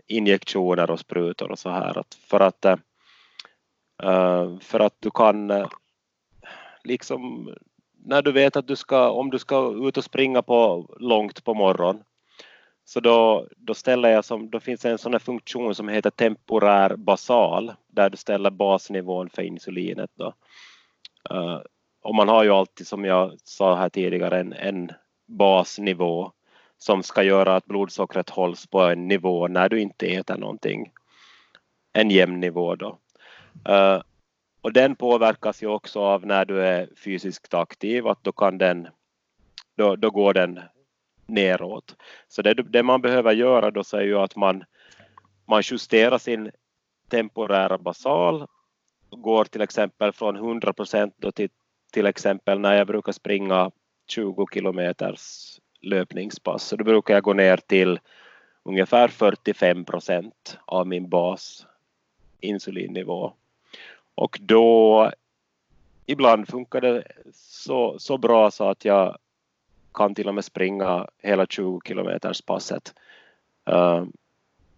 [0.07, 1.97] injektioner och sprutor och så här.
[1.97, 2.77] Att för, att, äh,
[4.59, 5.67] för att du kan
[6.83, 7.49] liksom
[8.05, 11.53] när du vet att du ska, om du ska ut och springa på långt på
[11.53, 12.03] morgonen
[12.85, 16.95] så då, då ställer jag som, då finns en sån här funktion som heter temporär
[16.95, 20.33] basal där du ställer basnivån för insulinet då.
[21.31, 21.61] Uh,
[22.03, 24.91] och man har ju alltid som jag sa här tidigare en, en
[25.27, 26.31] basnivå
[26.77, 30.91] som ska göra att blodsockret hålls på en nivå när du inte äter någonting.
[31.93, 32.99] En jämn nivå då.
[33.69, 34.01] Uh,
[34.61, 38.87] och den påverkas ju också av när du är fysiskt aktiv, att då kan den,
[39.77, 40.59] då, då går den
[41.25, 41.95] neråt.
[42.27, 44.63] Så det, det man behöver göra då så är ju att man,
[45.45, 46.51] man justerar sin
[47.09, 48.47] temporära basal,
[49.09, 51.49] går till exempel från 100 procent till
[51.93, 53.71] till exempel när jag brukar springa
[54.07, 56.63] 20 kilometers löpningspass.
[56.63, 57.99] Så då brukar jag gå ner till
[58.63, 61.67] ungefär 45 procent av min bas
[62.39, 63.33] insulinnivå.
[64.15, 65.11] Och då
[66.05, 69.17] ibland funkar det så, så bra så att jag
[69.93, 72.93] kan till och med springa hela 20 kilometers passet
[73.69, 74.05] uh,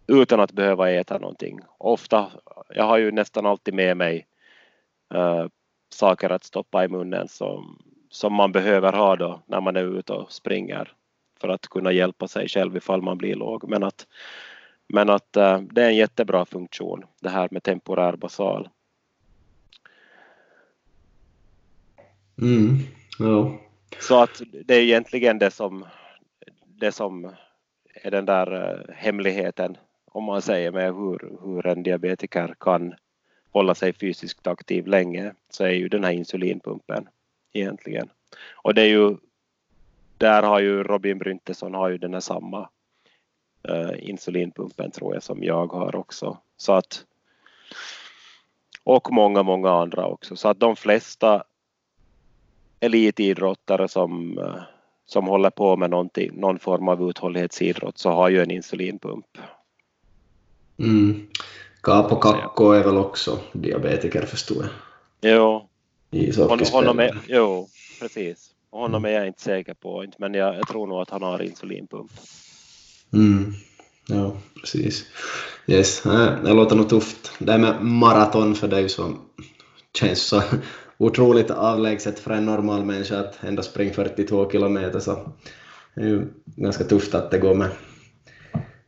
[0.07, 1.59] utan att behöva äta någonting.
[1.77, 2.31] Ofta,
[2.69, 4.27] jag har ju nästan alltid med mig
[5.13, 5.47] uh,
[5.95, 10.13] saker att stoppa i munnen som, som man behöver ha då när man är ute
[10.13, 10.93] och springer
[11.39, 13.69] för att kunna hjälpa sig själv ifall man blir låg.
[13.69, 14.07] Men att,
[14.87, 18.69] men att uh, det är en jättebra funktion det här med temporär basal.
[22.41, 22.77] Mm,
[23.19, 23.59] ja.
[23.99, 25.85] Så att det är egentligen det som,
[26.65, 27.31] det som
[28.03, 32.93] är den där uh, hemligheten om man säger med hur, hur en diabetiker kan
[33.55, 37.07] hålla sig fysiskt aktiv länge så är ju den här insulinpumpen
[37.53, 38.09] egentligen.
[38.53, 39.17] Och det är ju
[40.17, 42.69] där har ju Robin Bryntesson har ju den här samma
[43.69, 46.37] uh, insulinpumpen tror jag som jag har också.
[46.57, 47.05] Så att
[48.83, 50.35] och många, många andra också.
[50.35, 51.43] Så att de flesta
[52.79, 54.61] elitidrottare som, uh,
[55.05, 59.37] som håller på med någon form av uthållighetsidrott så har ju en insulinpump.
[60.79, 61.27] Mm.
[61.85, 64.65] Capo Kakko är väl också diabetiker förstår
[65.21, 65.31] jag?
[65.31, 65.69] Jo.
[66.71, 67.67] Honom är, jo,
[67.99, 68.49] precis.
[68.71, 72.11] Honom är jag inte säker på, men jag, jag tror nog att han har insulinpump.
[73.13, 73.53] Mm.
[74.07, 75.05] Ja, precis.
[75.67, 76.01] Yes,
[76.43, 77.31] det låter nog tufft.
[77.39, 79.21] Det här med maraton för dig som
[79.99, 80.41] känns så
[80.97, 85.33] otroligt avlägset för en normal människa att ändå springa 42 kilometer så
[85.95, 87.69] det är ju ganska tufft att det går med,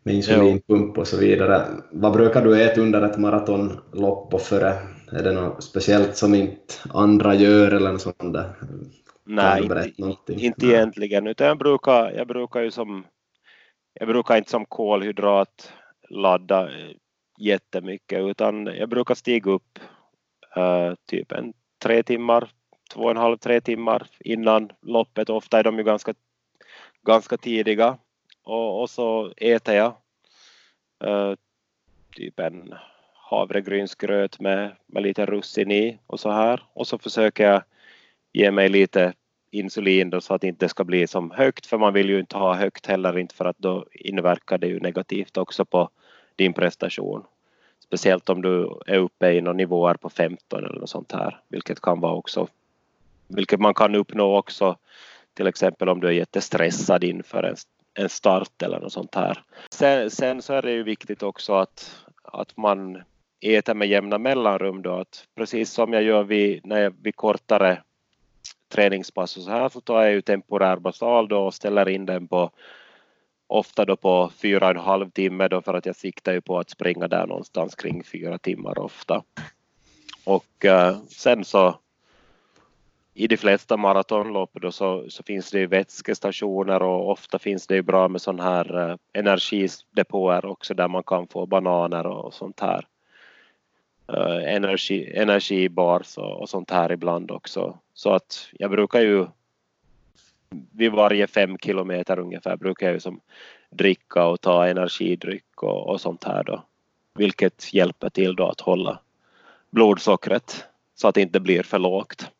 [0.08, 1.62] med insulinpump och så vidare.
[1.92, 4.74] Vad brukar du äta under ett maratonlopp och före?
[5.12, 8.50] Är det något speciellt som inte andra gör eller något sånt där?
[9.26, 13.06] Nej, inte, inte egentligen, utan jag brukar, jag brukar ju som
[13.94, 15.74] jag brukar inte som kolhydrat
[16.10, 16.70] ladda
[17.40, 19.80] jättemycket utan jag brukar stiga upp
[20.58, 21.54] uh, typ en
[21.84, 22.50] tre timmar,
[22.94, 25.30] två och en halv, tre timmar innan loppet.
[25.30, 26.14] Ofta är de ju ganska,
[27.08, 27.98] ganska tidiga
[28.48, 29.94] och, och så äter jag
[31.04, 31.36] uh, eh,
[32.16, 32.74] typ en
[33.14, 37.64] havregrynsgröt med, med lite russin i och så här och så försöker jag
[38.34, 39.14] ge mig lite
[39.52, 42.38] insulin då så att det inte ska bli som högt för man vill ju inte
[42.38, 45.90] ha högt heller inte för att då inverkar det ju negativt också på
[46.36, 47.24] din prestation.
[47.80, 51.82] Speciellt om du är uppe i några nivåer på 15 eller något sånt här vilket
[51.82, 52.48] kan vara också
[53.28, 54.78] vilket man kan uppnå också
[55.34, 57.56] till exempel om du är jättestressad inför en,
[57.98, 59.44] en start eller något sånt här.
[59.72, 63.04] Sen, sen så är det ju viktigt också att, att man
[63.42, 67.82] äter med jämna mellanrum då att precis som jag gör vid, när jag, vid kortare
[68.70, 72.28] träningspass och så här så tar jag ju temporär basal då och ställer in den
[72.28, 72.52] på
[73.48, 76.60] ofta då på fyra och en halv timme då för att jag siktar ju på
[76.60, 79.24] att springa där någonstans kring fyra timmar ofta.
[80.24, 81.80] Och uh, sen så
[83.18, 87.76] i de flesta maratonlopp då så, så finns det ju vätskestationer och ofta finns det
[87.76, 92.60] ju bra med sån här eh, energidepåer också där man kan få bananer och sånt
[92.60, 92.88] här.
[94.08, 97.78] Eh, energi, energibars och, och sånt här ibland också.
[97.94, 99.26] Så att jag brukar ju
[100.72, 103.20] vid varje fem kilometer ungefär brukar jag ju som
[103.70, 106.64] dricka och ta energidryck och, och sånt här då.
[107.16, 109.00] Vilket hjälper till då att hålla
[109.70, 110.66] blodsockret
[110.96, 112.32] så att det inte blir för lågt.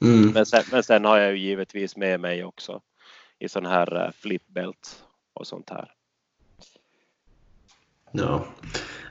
[0.00, 0.30] Mm.
[0.30, 2.80] Men, sen, men sen har jag ju givetvis med mig också
[3.38, 5.92] i sån här uh, flipbelt och sånt här.
[8.12, 8.44] Ja,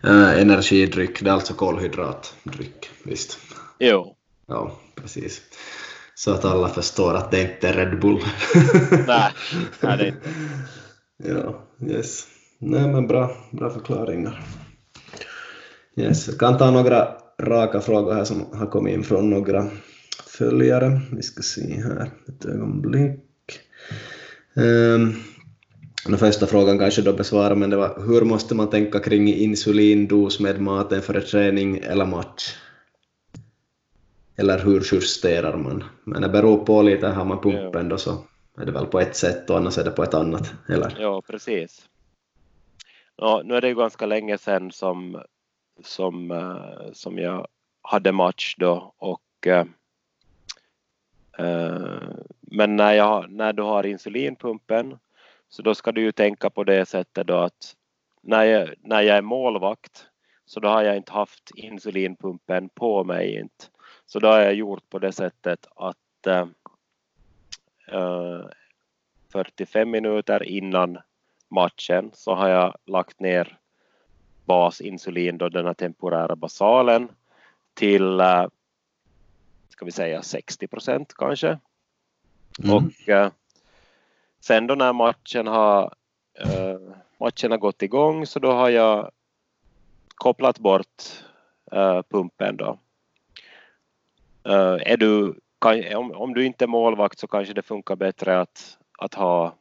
[0.06, 3.40] uh, energidryck, det är alltså kolhydratdryck, visst?
[3.80, 4.16] Jo.
[4.48, 5.42] Ja, precis.
[6.16, 8.22] Så att alla förstår att det inte är Red Bull.
[9.08, 9.32] nej,
[9.82, 10.30] nej det är inte.
[11.24, 12.28] Ja, yes.
[12.60, 14.44] Nej men bra, bra förklaringar.
[15.96, 17.08] Yes, jag kan ta några
[17.42, 19.68] raka frågor här som har kommit in från några
[20.38, 21.02] följare.
[21.12, 23.20] Vi ska se här ett ögonblick.
[24.54, 25.16] Um,
[26.06, 30.40] den första frågan kanske då besvara, men det var hur måste man tänka kring insulindos
[30.40, 32.56] med maten före träning eller match?
[34.38, 35.84] eller hur justerar man?
[36.04, 38.12] Men det beror på lite, har man pumpen då så
[38.58, 40.98] är det väl på ett sätt och annars är det på ett annat, eller?
[41.00, 41.90] Ja, precis.
[43.16, 45.22] Ja, nu är det ju ganska länge sedan som,
[45.84, 47.48] som, uh, som jag
[47.82, 49.64] hade match då och uh,
[51.38, 52.10] Eh,
[52.42, 55.00] men när, jag, när du har insulinpumpen
[55.50, 57.76] så då ska du ju tänka på det sättet då att
[58.22, 60.08] när jag, när jag är målvakt
[60.46, 63.66] så då har jag inte haft insulinpumpen på mig inte.
[64.06, 66.48] Så då har jag gjort på det sättet att eh,
[67.88, 68.46] eh, äh,
[69.32, 70.98] 45 minuter innan
[71.50, 73.58] matchen så har jag lagt ner
[74.46, 77.10] basinsulin, då den här temporära basalen,
[77.74, 78.22] till
[79.78, 81.60] ska vi säga 60 procent kanske.
[82.64, 82.76] Mm.
[82.76, 83.32] Och eh,
[84.40, 85.94] sen då när matchen har,
[86.40, 86.80] eh,
[87.20, 89.12] matchen har gått igång så då har jag
[90.16, 91.04] kopplat bort
[91.72, 92.80] eh, pumpen då.
[94.44, 98.78] är du, kan, om, om du inte är målvakt så kanske det funkar bättre att,
[98.98, 99.56] att ha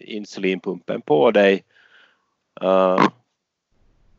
[0.00, 1.64] insulinpumpen på dig.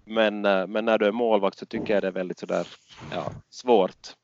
[0.05, 2.67] men, men när du är målvakt så tycker jag det är väldigt sådär
[3.11, 4.15] ja, svårt.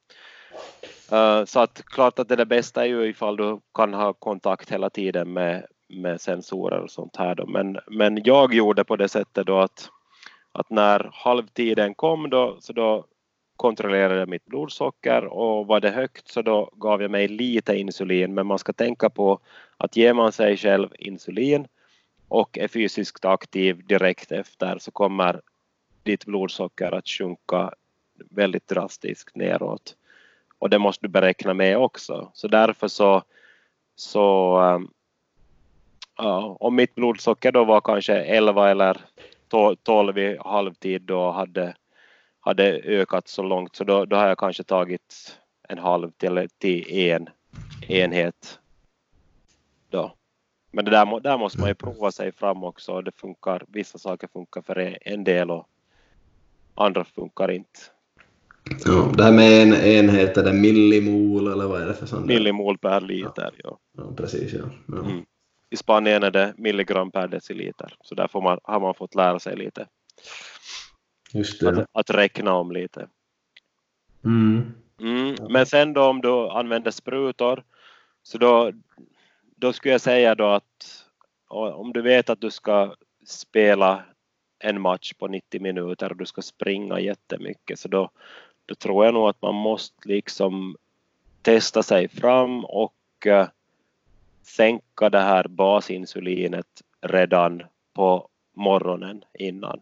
[1.13, 4.71] Uh, så att klart att det, där bästa är ju ifall du kan ha kontakt
[4.71, 7.45] hela tiden med, med sensorer och sånt här då.
[7.45, 9.89] Men, men jag gjorde på det sättet då att,
[10.51, 13.05] att när halvtiden kom då så då
[13.55, 18.33] kontrollerade jag mitt blodsocker och var det högt så då gav jag mig lite insulin
[18.33, 19.39] men man ska tänka på
[19.77, 21.67] att ger man sig själv insulin
[22.27, 25.41] och är fysiskt aktiv direkt efter så kommer
[26.03, 27.73] ditt blodsocker att sjunka
[28.29, 29.95] väldigt drastiskt neråt
[30.61, 32.31] och det måste du beräkna med också.
[32.33, 33.23] Så därför så,
[33.95, 34.89] så ehm,
[36.17, 38.97] ja, om mitt blodsocker då var kanske 11 eller
[39.83, 41.75] 12 i halvtid då hade,
[42.39, 45.39] hade ökat så långt så då, då har jag kanske tagit
[45.69, 47.29] en halv till, till en
[47.87, 48.59] enhet
[49.89, 50.15] då.
[50.71, 53.01] Men det där, där måste man ju prova sig fram också.
[53.01, 55.67] Det funkar, vissa saker funkar för en del och
[56.75, 57.79] andra funkar inte.
[58.85, 62.25] Ja, det här med en enhet, är det millimol eller vad är det för sånt?
[62.25, 63.79] Millimol per liter, ja.
[63.97, 64.65] Ja, precis, ja.
[64.87, 64.97] ja.
[64.97, 65.25] Mm.
[65.69, 69.39] I Spanien är det milligram per deciliter, så där får man, har man fått lära
[69.39, 69.87] sig lite.
[71.33, 71.69] Just det.
[71.69, 73.07] Att, att räkna om lite.
[74.25, 74.73] Mm.
[74.99, 75.35] Mm.
[75.49, 77.63] Men sen då om du använder sprutor,
[78.23, 78.71] så då,
[79.55, 81.05] då skulle jag säga då att
[81.47, 82.95] om du vet att du ska
[83.25, 84.03] spela
[84.59, 88.11] en match på 90 minuter och du ska springa jättemycket så då,
[88.71, 90.77] då tror jag nog att man måste liksom
[91.41, 93.47] testa sig fram och eh,
[94.41, 97.63] sänka det här basinsulinet redan
[97.93, 99.81] på morgonen innan.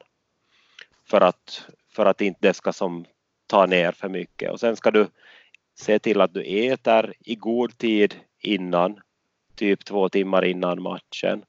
[1.06, 3.06] För att, för att inte det ska som
[3.48, 4.52] ta ner för mycket.
[4.52, 5.08] Och sen ska du
[5.76, 9.00] se till att du äter i god tid innan,
[9.56, 11.46] typ två timmar innan matchen.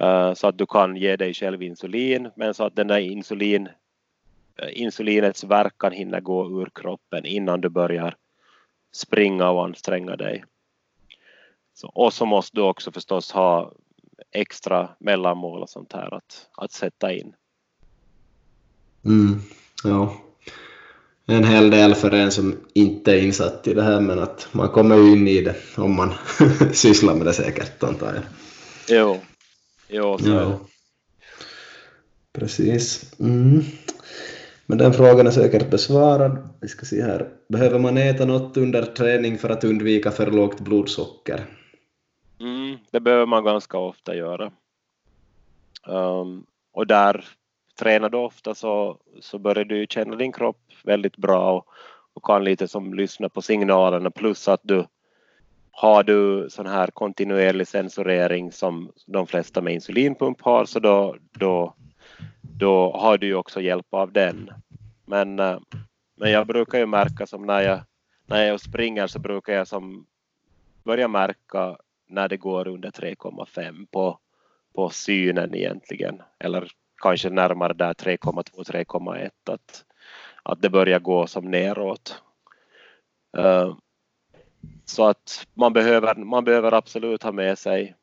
[0.00, 3.68] Eh, så att du kan ge dig själv insulin, men så att den där insulin
[4.72, 8.16] insulinets verkan hinner gå ur kroppen innan du börjar
[8.92, 10.44] springa och anstränga dig.
[11.74, 13.72] Så, och så måste du också förstås ha
[14.30, 17.34] extra mellanmål och sånt här att, att sätta in.
[19.04, 19.40] Mm,
[19.84, 20.16] ja.
[21.26, 24.68] En hel del för en som inte är insatt i det här men att man
[24.68, 26.14] kommer ju in i det om man
[26.72, 28.22] sysslar med det säkert antar jag.
[28.88, 29.20] Jo,
[29.88, 30.60] jo så ja.
[32.32, 33.12] Precis.
[33.20, 33.62] Mm.
[34.66, 36.48] Men den frågan är säkert besvarad.
[36.60, 37.28] Vi ska se här.
[37.48, 41.44] Behöver man äta något under träning för att undvika för lågt blodsocker?
[42.40, 44.52] Mm, det behöver man ganska ofta göra.
[45.86, 47.24] Um, och där
[47.78, 51.66] tränar du ofta så, så börjar du känna din kropp väldigt bra och,
[52.14, 54.86] och kan lite som lyssna på signalerna plus att du
[55.70, 61.74] har du sån här kontinuerlig sensorering som de flesta med insulinpump har så då, då
[62.62, 64.50] då har du ju också hjälp av den.
[65.04, 65.58] Men, eh,
[66.16, 67.80] men jag brukar ju märka som när jag,
[68.26, 70.06] när jag springer så brukar jag som
[70.84, 71.76] börja märka
[72.08, 74.18] när det går under 3,5 på,
[74.74, 76.22] på synen egentligen.
[76.38, 76.70] Eller
[77.02, 78.42] kanske närmare där 3,2,
[78.72, 79.84] 3,1 att,
[80.42, 82.22] att det börjar gå som neråt.
[83.38, 83.76] Uh,
[84.84, 87.94] så att man behöver, man behöver absolut ha med sig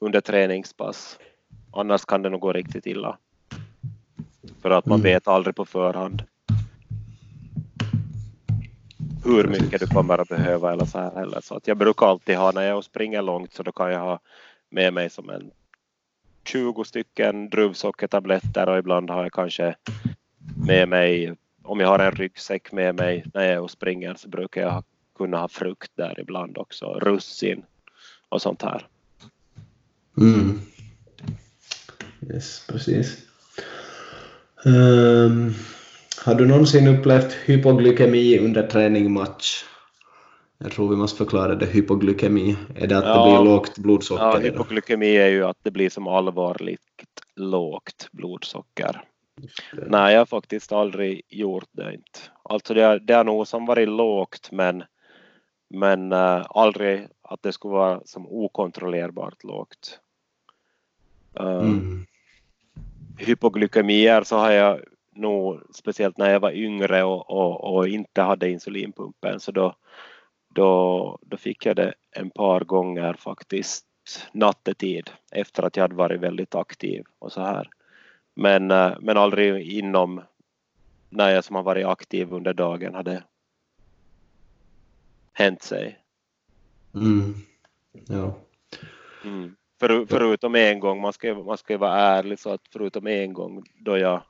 [0.00, 1.18] under träningspass.
[1.72, 3.18] Annars kan det nog gå riktigt illa.
[4.64, 5.12] För att man mm.
[5.12, 6.22] vet aldrig på förhand
[9.24, 11.40] hur mycket du kommer att behöva eller så här heller.
[11.40, 14.20] Så att jag brukar alltid ha, när jag springer långt så då kan jag ha
[14.70, 15.50] med mig som en
[16.44, 19.76] 20 stycken druvsockertabletter och ibland har jag kanske
[20.66, 24.28] med mig, om jag har en ryggsäck med mig när jag är och springer så
[24.28, 24.84] brukar jag
[25.16, 27.64] kunna ha frukt där ibland också, russin
[28.28, 28.86] och sånt här.
[30.16, 30.60] Mm.
[32.30, 33.24] Yes, precis.
[34.66, 35.54] Um,
[36.24, 39.64] har du någonsin upplevt hypoglykemi under träning match?
[40.58, 42.56] Jag tror vi måste förklara det, hypoglykemi.
[42.74, 44.24] Är det att ja, det blir lågt blodsocker?
[44.24, 46.80] Ja, hypoglykemi är ju att det blir som allvarligt
[47.36, 49.04] lågt blodsocker.
[49.86, 51.94] Nej, jag har faktiskt aldrig gjort det.
[51.94, 52.18] Inte.
[52.42, 54.84] Alltså det, det har nog som varit lågt men,
[55.70, 59.98] men uh, aldrig att det skulle vara som okontrollerbart lågt.
[61.40, 62.06] Uh, mm.
[63.18, 64.80] Hypoglykemier så har jag
[65.12, 69.76] nog, speciellt när jag var yngre och, och, och, inte hade insulinpumpen, så då,
[70.48, 73.86] då, då fick jag det en par gånger faktiskt
[74.32, 77.68] nattetid efter att jag hade varit väldigt aktiv och så här.
[78.34, 80.22] Men, uh, men aldrig inom
[81.08, 83.22] när jag som har varit aktiv under dagen hade
[85.32, 85.98] hänt sig.
[86.94, 87.34] Mm.
[88.06, 88.38] Ja.
[89.24, 89.56] Mm.
[89.80, 93.64] För, förutom en gång, man ska, man ska vara ärlig så att förutom en gång
[93.78, 94.22] då jag,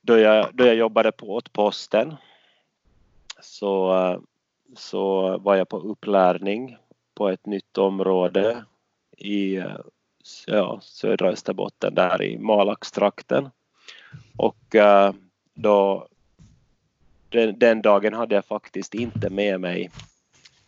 [0.00, 2.16] då jag, då jag jobbade på åt posten
[3.40, 4.22] så,
[4.76, 6.76] så var jag på upplärning
[7.14, 8.64] på ett nytt område
[9.16, 9.62] i
[10.46, 13.50] ja, södra Österbotten där i Malaxtrakten.
[14.36, 15.12] Och eh,
[15.54, 16.08] då,
[17.28, 19.90] den, den, dagen hade jag faktiskt inte med mig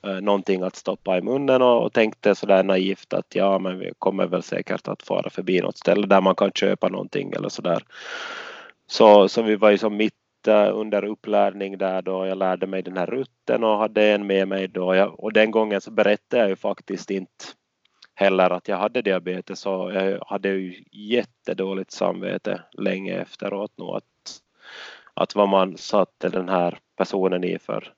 [0.07, 3.93] Eh, någonting att stoppa i munnen och, och tänkte sådär naivt att ja, men vi
[3.99, 7.83] kommer väl säkert att fara förbi något ställe där man kan köpa någonting eller sådär.
[8.87, 12.83] Så, så vi var ju som mitt eh, under upplärning där då jag lärde mig
[12.83, 16.43] den här rutten och hade en med mig då jag, och den gången så berättade
[16.43, 17.45] jag ju faktiskt inte
[18.15, 24.05] heller att jag hade diabetes så jag hade ju jättedåligt samvete länge efteråt nog att
[25.15, 27.93] att vad man satte den här personen i för,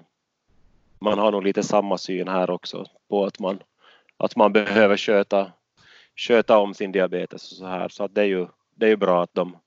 [1.04, 3.60] man har nog lite samma syn här också på att man,
[4.18, 5.52] att man behöver sköta,
[6.16, 7.90] sköta om sin diabetes och så här.
[7.90, 9.58] Så att det är ju, det är ju bra att de,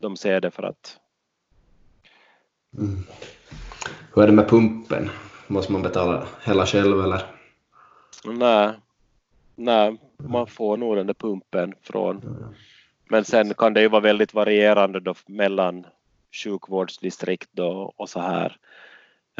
[0.00, 0.98] de ser det för att...
[2.78, 3.02] Mm.
[4.14, 5.10] Hur är det med pumpen?
[5.46, 7.22] Måste man betala hela själv eller?
[8.24, 8.72] Nej,
[9.54, 12.54] nej man får nog den där pumpen från
[13.10, 15.86] men sen kan det ju vara väldigt varierande då mellan
[16.44, 18.56] sjukvårdsdistrikt då och så här.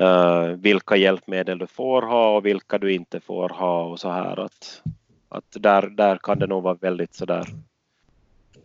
[0.00, 4.40] Uh, vilka hjälpmedel du får ha och vilka du inte får ha och så här
[4.40, 4.82] att,
[5.28, 7.46] att där, där kan det nog vara väldigt så där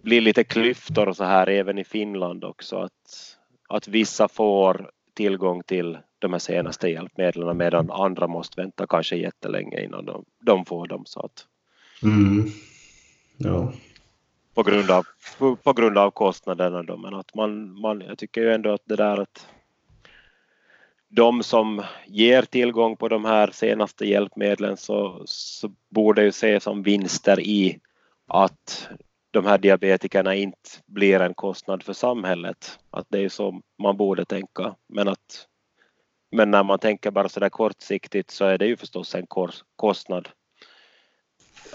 [0.02, 3.38] bli lite klyftor och så här även i Finland också att,
[3.70, 9.84] att vissa får tillgång till de här senaste hjälpmedlen medan andra måste vänta kanske jättelänge
[9.84, 11.46] innan de, de får dem så att
[12.04, 12.46] mm.
[13.38, 13.74] ja
[14.54, 15.06] på grund av,
[15.64, 18.96] på grund av kostnaderna då, men att man, man, jag tycker ju ändå att det
[18.96, 19.48] där att
[21.14, 26.84] de som ger tillgång på de här senaste hjälpmedlen så, så borde ju se som
[26.84, 27.80] vinster i
[28.28, 28.90] att
[29.32, 32.80] de här diabetikerna inte blir en kostnad för samhället.
[32.90, 34.76] Att det är så man borde tänka.
[34.88, 35.48] Men, att,
[36.32, 39.28] men när man tänker bara så där kortsiktigt så är det ju förstås en
[39.76, 40.30] kostnad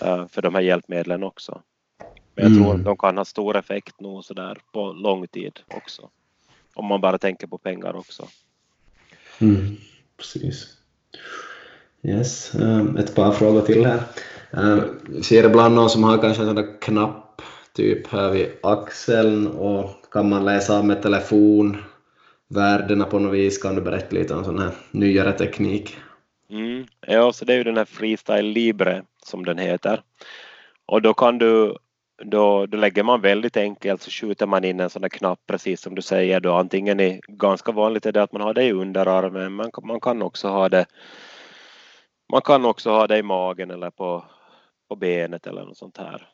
[0.02, 1.62] eh, för de här hjälpmedlen också.
[2.34, 2.76] Men jag tror mm.
[2.76, 6.10] att de kan ha stor effekt nog sådär på lång tid också.
[6.74, 8.28] Om man bara tänker på pengar också.
[9.38, 9.76] Mm,
[10.16, 10.66] precis.
[12.02, 14.02] Yes, ehm, ett par frågor till här.
[14.52, 19.46] Ehm, ser ibland någon som har kanske en sån där knapp typ här vid axeln
[19.46, 21.76] och kan man läsa av med telefon
[22.48, 23.62] värdena på något vis?
[23.62, 25.96] Kan du berätta lite om sån här nyare teknik?
[26.50, 26.86] Mm.
[27.06, 30.02] Ja, så det är ju den här Freestyle Libre som den heter.
[30.86, 31.76] Och då kan du
[32.24, 35.80] då, då lägger man väldigt enkelt så skjuter man in en sån där knapp precis
[35.80, 38.72] som du säger då antingen är ganska vanligt är det att man har det i
[38.72, 40.86] underarmen men man kan också ha det
[42.32, 44.24] man kan också ha det i magen eller på,
[44.88, 46.28] på benet eller något sånt här.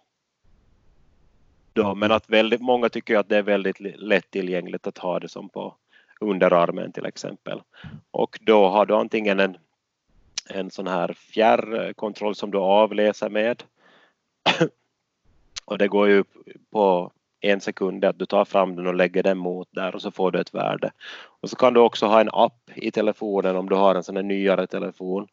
[1.72, 5.48] Då, men att väldigt många tycker att det är väldigt lättillgängligt att ha det som
[5.48, 5.76] på
[6.20, 7.62] underarmen till exempel.
[8.10, 9.56] Och då har du antingen en,
[10.50, 13.62] en sån här fjärrkontroll som du avläser med
[15.72, 16.24] och det går ju
[16.70, 20.10] på en sekund att du tar fram den och lägger den mot där och så
[20.10, 20.92] får du ett värde.
[21.40, 24.16] Och så kan du också ha en app i telefonen om du har en sån
[24.16, 25.28] här nyare telefon.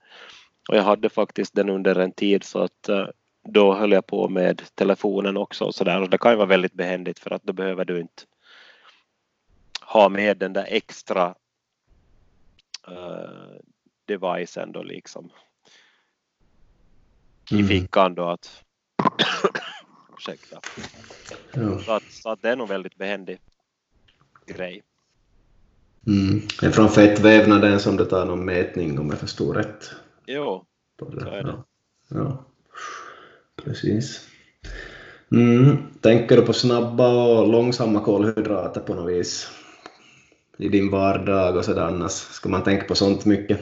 [0.70, 3.08] Och jag hade faktiskt den under en tid så att eh,
[3.48, 6.48] då höll jag på med telefonen också och så där och det kan ju vara
[6.48, 8.24] väldigt behändigt för att då behöver du inte
[9.82, 11.36] ha med den där extra
[12.88, 13.60] uh,
[14.06, 15.30] devicen då liksom
[17.52, 17.68] i mm.
[17.68, 18.64] fickan då att
[20.20, 20.60] ursäkta.
[21.54, 21.80] Ja.
[21.80, 23.40] Så, att, så att det är nog väldigt behändig
[24.46, 24.84] grej.
[26.08, 26.42] Mm.
[26.60, 29.92] Det är från fettvävnaden som det tar någon mätning om jag förstår rätt.
[30.26, 30.66] Jo,
[31.00, 31.54] så är det.
[31.54, 31.66] Ja.
[32.08, 32.46] ja.
[33.64, 34.28] Precis.
[35.32, 35.78] Mm.
[36.02, 39.52] Tänker du på snabba och långsamma kolhydrater på något vis?
[40.58, 42.12] I din vardag och sådär annars?
[42.12, 43.60] Ska man tänka på sånt mycket?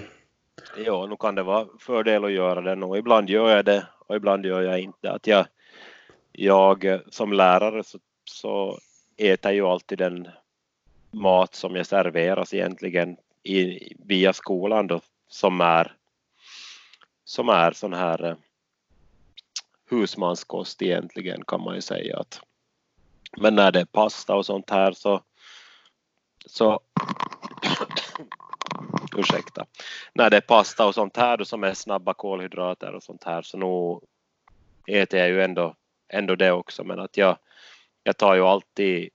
[0.86, 4.16] Ja, nu kan det vara fördel att göra det och ibland gör jag det och
[4.16, 5.12] ibland gör jag inte.
[5.12, 5.45] Att jag,
[6.39, 8.79] jag eh, som lärare så, så
[9.17, 10.29] äter ju alltid den
[11.11, 15.95] mat som jag serveras egentligen i, via skolan då, som är
[17.23, 18.35] som är sån här eh,
[19.89, 22.41] husmanskost egentligen kan man ju säga att.
[23.38, 25.21] Men när det är pasta och sånt här så
[26.45, 26.79] så
[29.17, 29.65] ursäkta.
[30.13, 33.41] När det är pasta och sånt här då som är snabba kolhydrater och sånt här
[33.41, 34.03] så nog
[34.88, 35.75] äter jag ju ändå
[36.10, 37.38] ändå det också men att jag,
[38.03, 39.10] jag tar ju alltid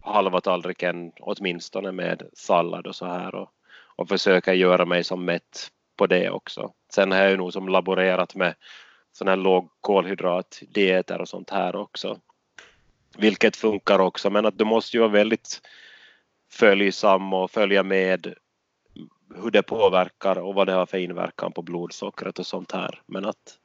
[0.00, 3.50] halva tallriken åtminstone med sallad och så här och,
[3.96, 6.72] och försöker göra mig som mätt på det också.
[6.92, 8.54] Sen har jag ju nog som laborerat med
[9.12, 12.20] sådana här låg kolhydratdieter och sånt här också.
[13.16, 15.60] Vilket funkar också men att du måste ju vara väldigt
[16.50, 18.34] följsam och följa med
[19.34, 23.02] hur det påverkar och vad det har för inverkan på blodsockret och sånt här.
[23.06, 23.58] Men att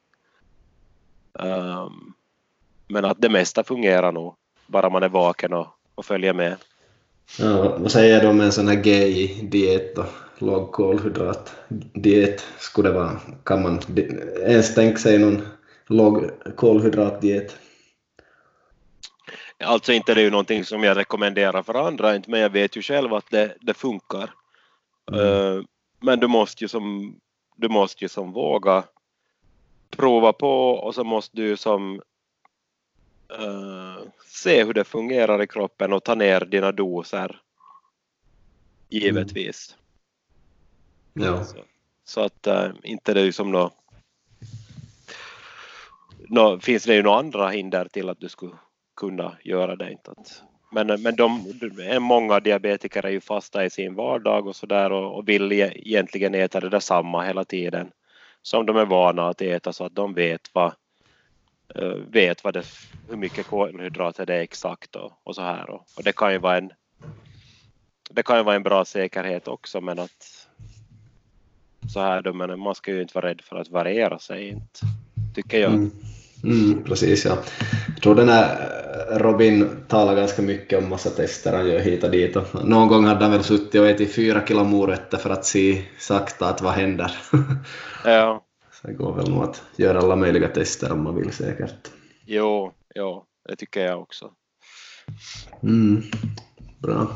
[1.34, 2.14] um,
[2.88, 4.36] men att det mesta fungerar nog,
[4.68, 6.56] bara man är vaken och, och följer med.
[7.40, 10.06] Ja, vad säger du om en sån här GI-diet då?
[10.38, 12.46] Låg kolhydratdiet?
[12.58, 13.80] Skulle det vara, kan man
[14.46, 15.42] ens tänka sig någon
[15.88, 17.58] låg kolhydratdiet?
[19.64, 22.82] Alltså inte det är ju någonting som jag rekommenderar för andra, men jag vet ju
[22.82, 24.34] själv att det, det funkar.
[25.12, 25.26] Mm.
[25.26, 25.64] Uh,
[26.00, 27.16] men du måste ju som
[27.56, 28.84] du måste ju som våga
[29.90, 32.02] prova på och så måste du som
[33.32, 37.42] uh, se hur det fungerar i kroppen och ta ner dina doser.
[38.90, 39.76] Givetvis.
[41.16, 41.28] Mm.
[41.28, 41.44] Ja.
[41.44, 41.58] Så,
[42.06, 43.74] så att uh, inte det är som något
[46.28, 48.56] no, finns det ju några andra hinder till att du skulle
[48.96, 49.92] kunna göra det.
[49.92, 50.42] Inte att,
[50.72, 51.56] men men de,
[52.00, 56.60] många diabetiker är ju fasta i sin vardag och sådär och, och vill egentligen äta
[56.60, 57.92] det där samma hela tiden
[58.42, 60.87] som de är vana att äta så att de vet vad, Eh,
[62.12, 62.64] vet vad det,
[63.10, 65.70] hur mycket kolhydrater det är exakt och, och så här.
[65.70, 66.72] Och, och, det kan ju vara en
[68.10, 70.48] det kan ju vara en bra säkerhet också men att
[71.94, 74.80] så här då, men man ska ju inte vara rädd för att variera sig inte,
[75.36, 75.74] tycker jag.
[75.74, 75.92] Mm.
[76.44, 77.38] Mm, precis ja.
[77.88, 78.70] Jag tror den här
[79.12, 82.88] eh, Robin talar ganska mycket om massa tester han gör hit och dit och någon
[82.88, 86.62] gång hade han väl suttit och ätit fyra kilo morötter för att se sakta att
[86.62, 87.12] vad händer.
[88.06, 88.47] Ja.
[88.84, 91.92] Det går väl nog att göra alla möjliga tester om man vill säkert.
[92.26, 94.32] Jo, jo det tycker jag också.
[95.64, 96.04] Mm,
[96.80, 97.08] bra.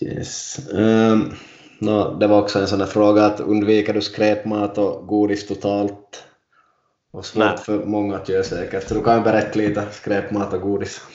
[0.00, 0.58] Yes.
[0.72, 1.34] Um,
[1.78, 6.24] no, det var också en sån där fråga att undviker du skräpmat och godis totalt?
[7.10, 7.58] Och svårt Nej.
[7.58, 8.88] för många att göra säkert.
[8.88, 11.06] Så du kan berätta lite skräpmat och godis.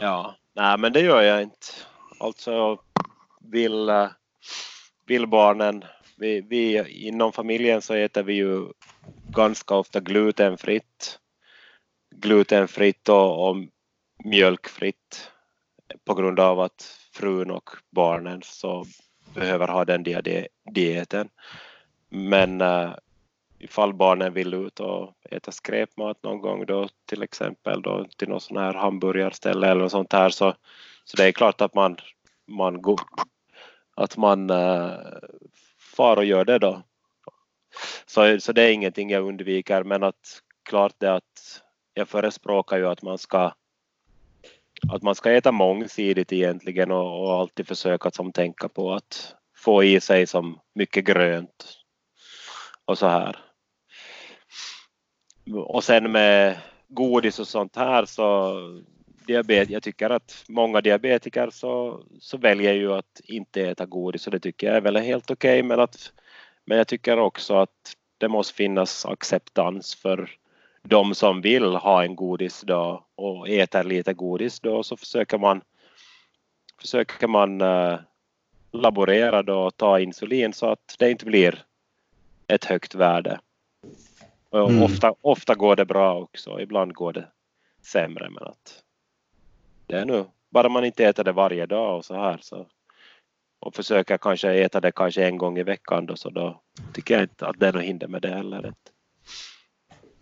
[0.00, 1.66] Ja, nej men det gör jag inte.
[2.18, 2.78] Alltså
[3.40, 4.08] vill, eh,
[5.06, 5.84] vill barnen
[6.22, 8.66] vi, vi, inom familjen så äter vi ju
[9.30, 11.18] ganska ofta glutenfritt.
[12.14, 13.56] Glutenfritt och, och
[14.24, 15.30] mjölkfritt
[16.04, 18.84] på grund av att frun och barnen så
[19.34, 20.04] behöver ha den
[20.72, 21.28] dieten.
[22.08, 22.94] Men uh,
[23.58, 28.40] ifall barnen vill ut och äta skräpmat någon gång då till exempel då till någon
[28.40, 30.54] sån här hamburgarställe eller något sånt här så,
[31.04, 31.96] så det är klart att man,
[32.46, 33.00] man går,
[33.94, 34.92] att man äh,
[35.96, 36.82] far och gör det då.
[38.06, 41.62] Så, så det är ingenting jag undviker men att klart det att
[41.94, 43.52] jag förespråkar ju att man ska
[44.88, 49.84] att man ska äta mångsidigt egentligen och, och alltid försöka som tänka på att få
[49.84, 51.78] i sig som mycket grönt
[52.84, 53.38] och så här.
[55.54, 56.58] Och sen med
[56.88, 58.54] godis och sånt här så
[59.26, 64.32] diabet, jag tycker att många diabetiker så, så väljer ju att inte äta godis och
[64.32, 66.12] det tycker jag är väl helt okej okay, men att
[66.64, 70.30] men jag tycker också att det måste finnas acceptans för
[70.82, 75.62] de som vill ha en godisdag och äter lite godis då så försöker man
[76.80, 77.98] försöker man uh,
[78.72, 81.64] laborera då och ta insulin så att det inte blir
[82.46, 83.40] ett högt värde.
[84.50, 84.82] Och mm.
[84.82, 87.28] ofta, ofta går det bra också, ibland går det
[87.82, 88.82] sämre men att
[89.92, 92.66] det är nu, bara man inte äter det varje dag och så här så
[93.60, 96.60] och försöker kanske äta det kanske en gång i veckan då så då
[96.92, 98.74] tycker jag inte att det är något hinder med det heller.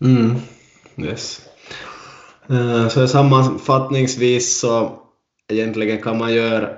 [0.01, 0.35] Mm.
[0.97, 1.49] Yes.
[2.49, 4.99] Uh, så sammanfattningsvis så
[5.47, 6.69] egentligen kan man göra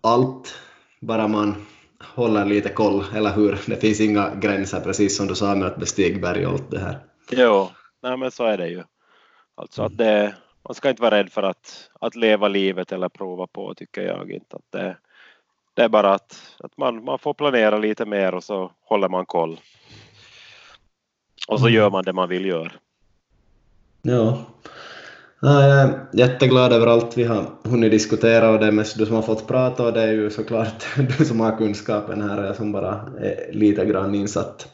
[0.00, 0.54] allt
[1.00, 1.66] bara man
[2.14, 3.58] håller lite koll, eller hur?
[3.66, 6.78] Det finns inga gränser, precis som du sa med att bestiga berg och allt det
[6.78, 6.98] här.
[7.30, 7.70] Jo,
[8.02, 8.82] nej men så är det ju.
[9.54, 10.34] Alltså att det,
[10.68, 14.30] man ska inte vara rädd för att, att leva livet eller prova på, tycker jag
[14.30, 14.56] inte.
[14.56, 14.96] Att det,
[15.74, 19.26] det är bara att, att man, man får planera lite mer och så håller man
[19.26, 19.60] koll.
[21.48, 22.72] Och så gör man det man vill göra.
[24.02, 24.38] Ja.
[25.40, 29.14] Jag är jätteglad över allt vi har hunnit diskutera och det är mest du som
[29.14, 30.86] har fått prata och det är ju såklart
[31.18, 34.68] du som har kunskapen här jag som bara är lite grann insatt.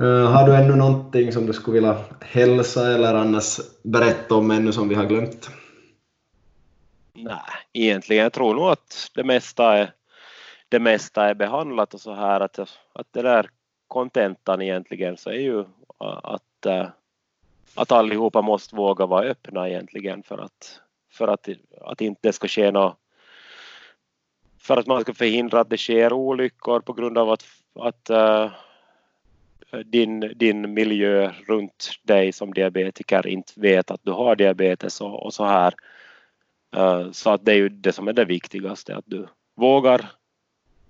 [0.00, 4.72] Eh, har du ännu någonting som du skulle vilja hälsa eller annars berätta om ännu
[4.72, 5.50] som vi har glömt?
[7.14, 7.40] Nej,
[7.72, 9.92] egentligen jag tror nog att det mesta är,
[10.68, 12.58] det mesta är behandlat och så här att,
[12.92, 13.50] att det där
[13.88, 15.64] kontentan egentligen så är ju
[16.22, 16.88] att eh,
[17.74, 20.80] att allihopa måste våga vara öppna egentligen för att,
[21.10, 21.48] för att,
[21.80, 22.96] att inte det ska ske något
[24.58, 27.44] för att man ska förhindra att det sker olyckor på grund av att,
[27.74, 28.52] att uh,
[29.84, 35.34] din, din miljö runt dig som diabetiker inte vet att du har diabetes och, och
[35.34, 35.74] så här.
[36.76, 39.26] Eh, så att det är ju det som är det viktigaste, att du
[39.56, 40.10] vågar,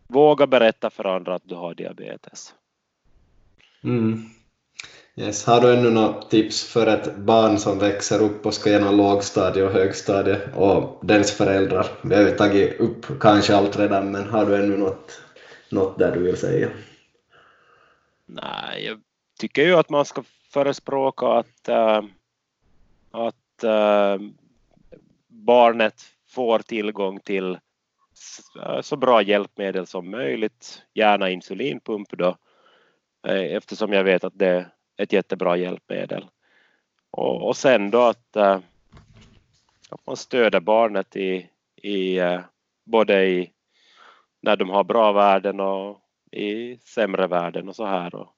[0.07, 2.55] vågar berätta för andra att du har diabetes.
[3.85, 4.23] Mm.
[5.17, 5.45] Yes.
[5.45, 9.63] Har du ännu något tips för ett barn som växer upp och ska genom lågstadie
[9.63, 11.87] och högstadie och dens föräldrar?
[12.03, 15.21] Vi har ju tagit upp kanske allt redan, men har du ännu något,
[15.71, 16.69] något där du vill säga?
[18.29, 19.01] Nej, jag
[19.39, 22.03] tycker ju att man ska förespråka att, äh,
[23.11, 24.19] att äh,
[25.29, 27.59] barnet får tillgång till
[28.63, 32.37] eh, så bra hjälpmedel som möjligt, gärna insulinpump då,
[33.29, 36.27] eftersom jag vet att det är ett jättebra hjälpmedel.
[37.11, 41.51] Och, och sen då att, att man stöder barnet i,
[41.83, 42.21] i
[42.85, 43.53] både i
[44.41, 48.35] när de har bra värden och i sämre värden och så här och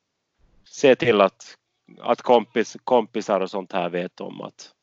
[0.64, 1.56] se till att,
[1.98, 4.74] att kompis, kompisar och sånt här vet om att,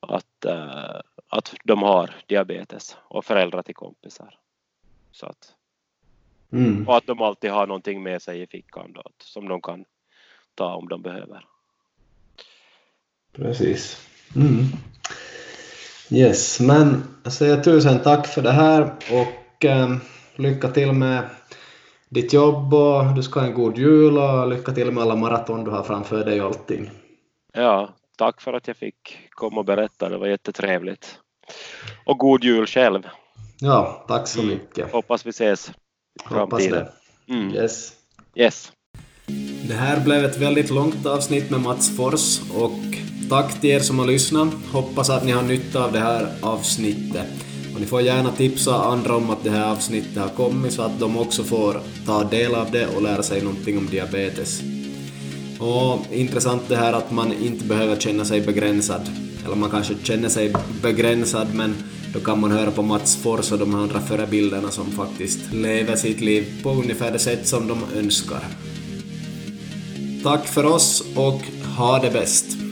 [0.00, 4.38] att, äh, att de har diabetes och föräldrar till kompisar.
[5.12, 5.54] Så att,
[6.52, 6.88] mm.
[6.88, 9.84] Och att de alltid har någonting med sig i fickan då, som de kan
[10.54, 11.46] ta om de behöver.
[13.32, 14.08] Precis.
[14.36, 14.64] Mm.
[16.10, 19.96] Yes, men jag säger tusen tack för det här och eh,
[20.36, 21.28] lycka till med
[22.16, 25.64] ditt jobb och du ska ha en god jul och lycka till med alla maraton
[25.64, 26.90] du har framför dig och allting.
[27.52, 27.88] Ja,
[28.18, 31.18] tack för att jag fick komma och berätta, det var jättetrevligt.
[32.04, 33.02] Och god jul själv.
[33.60, 34.54] Ja, tack så mm.
[34.54, 34.92] mycket.
[34.92, 35.70] Hoppas vi ses
[36.24, 36.86] i framtiden.
[37.28, 37.54] Mm.
[37.54, 37.92] Yes.
[38.34, 38.72] Yes.
[39.68, 42.80] Det här blev ett väldigt långt avsnitt med Mats Fors och
[43.30, 44.54] tack till er som har lyssnat.
[44.72, 47.28] Hoppas att ni har nytta av det här avsnittet.
[47.76, 51.00] Och ni får gärna tipsa andra om att det här avsnittet har kommit så att
[51.00, 54.62] de också får ta del av det och lära sig någonting om diabetes.
[55.58, 59.10] Och intressant det här att man inte behöver känna sig begränsad.
[59.44, 61.74] Eller man kanske känner sig begränsad men
[62.12, 66.20] då kan man höra på Mats Fors och de andra förebilderna som faktiskt lever sitt
[66.20, 68.44] liv på ungefär det sätt som de önskar.
[70.22, 71.42] Tack för oss och
[71.76, 72.65] ha det bäst!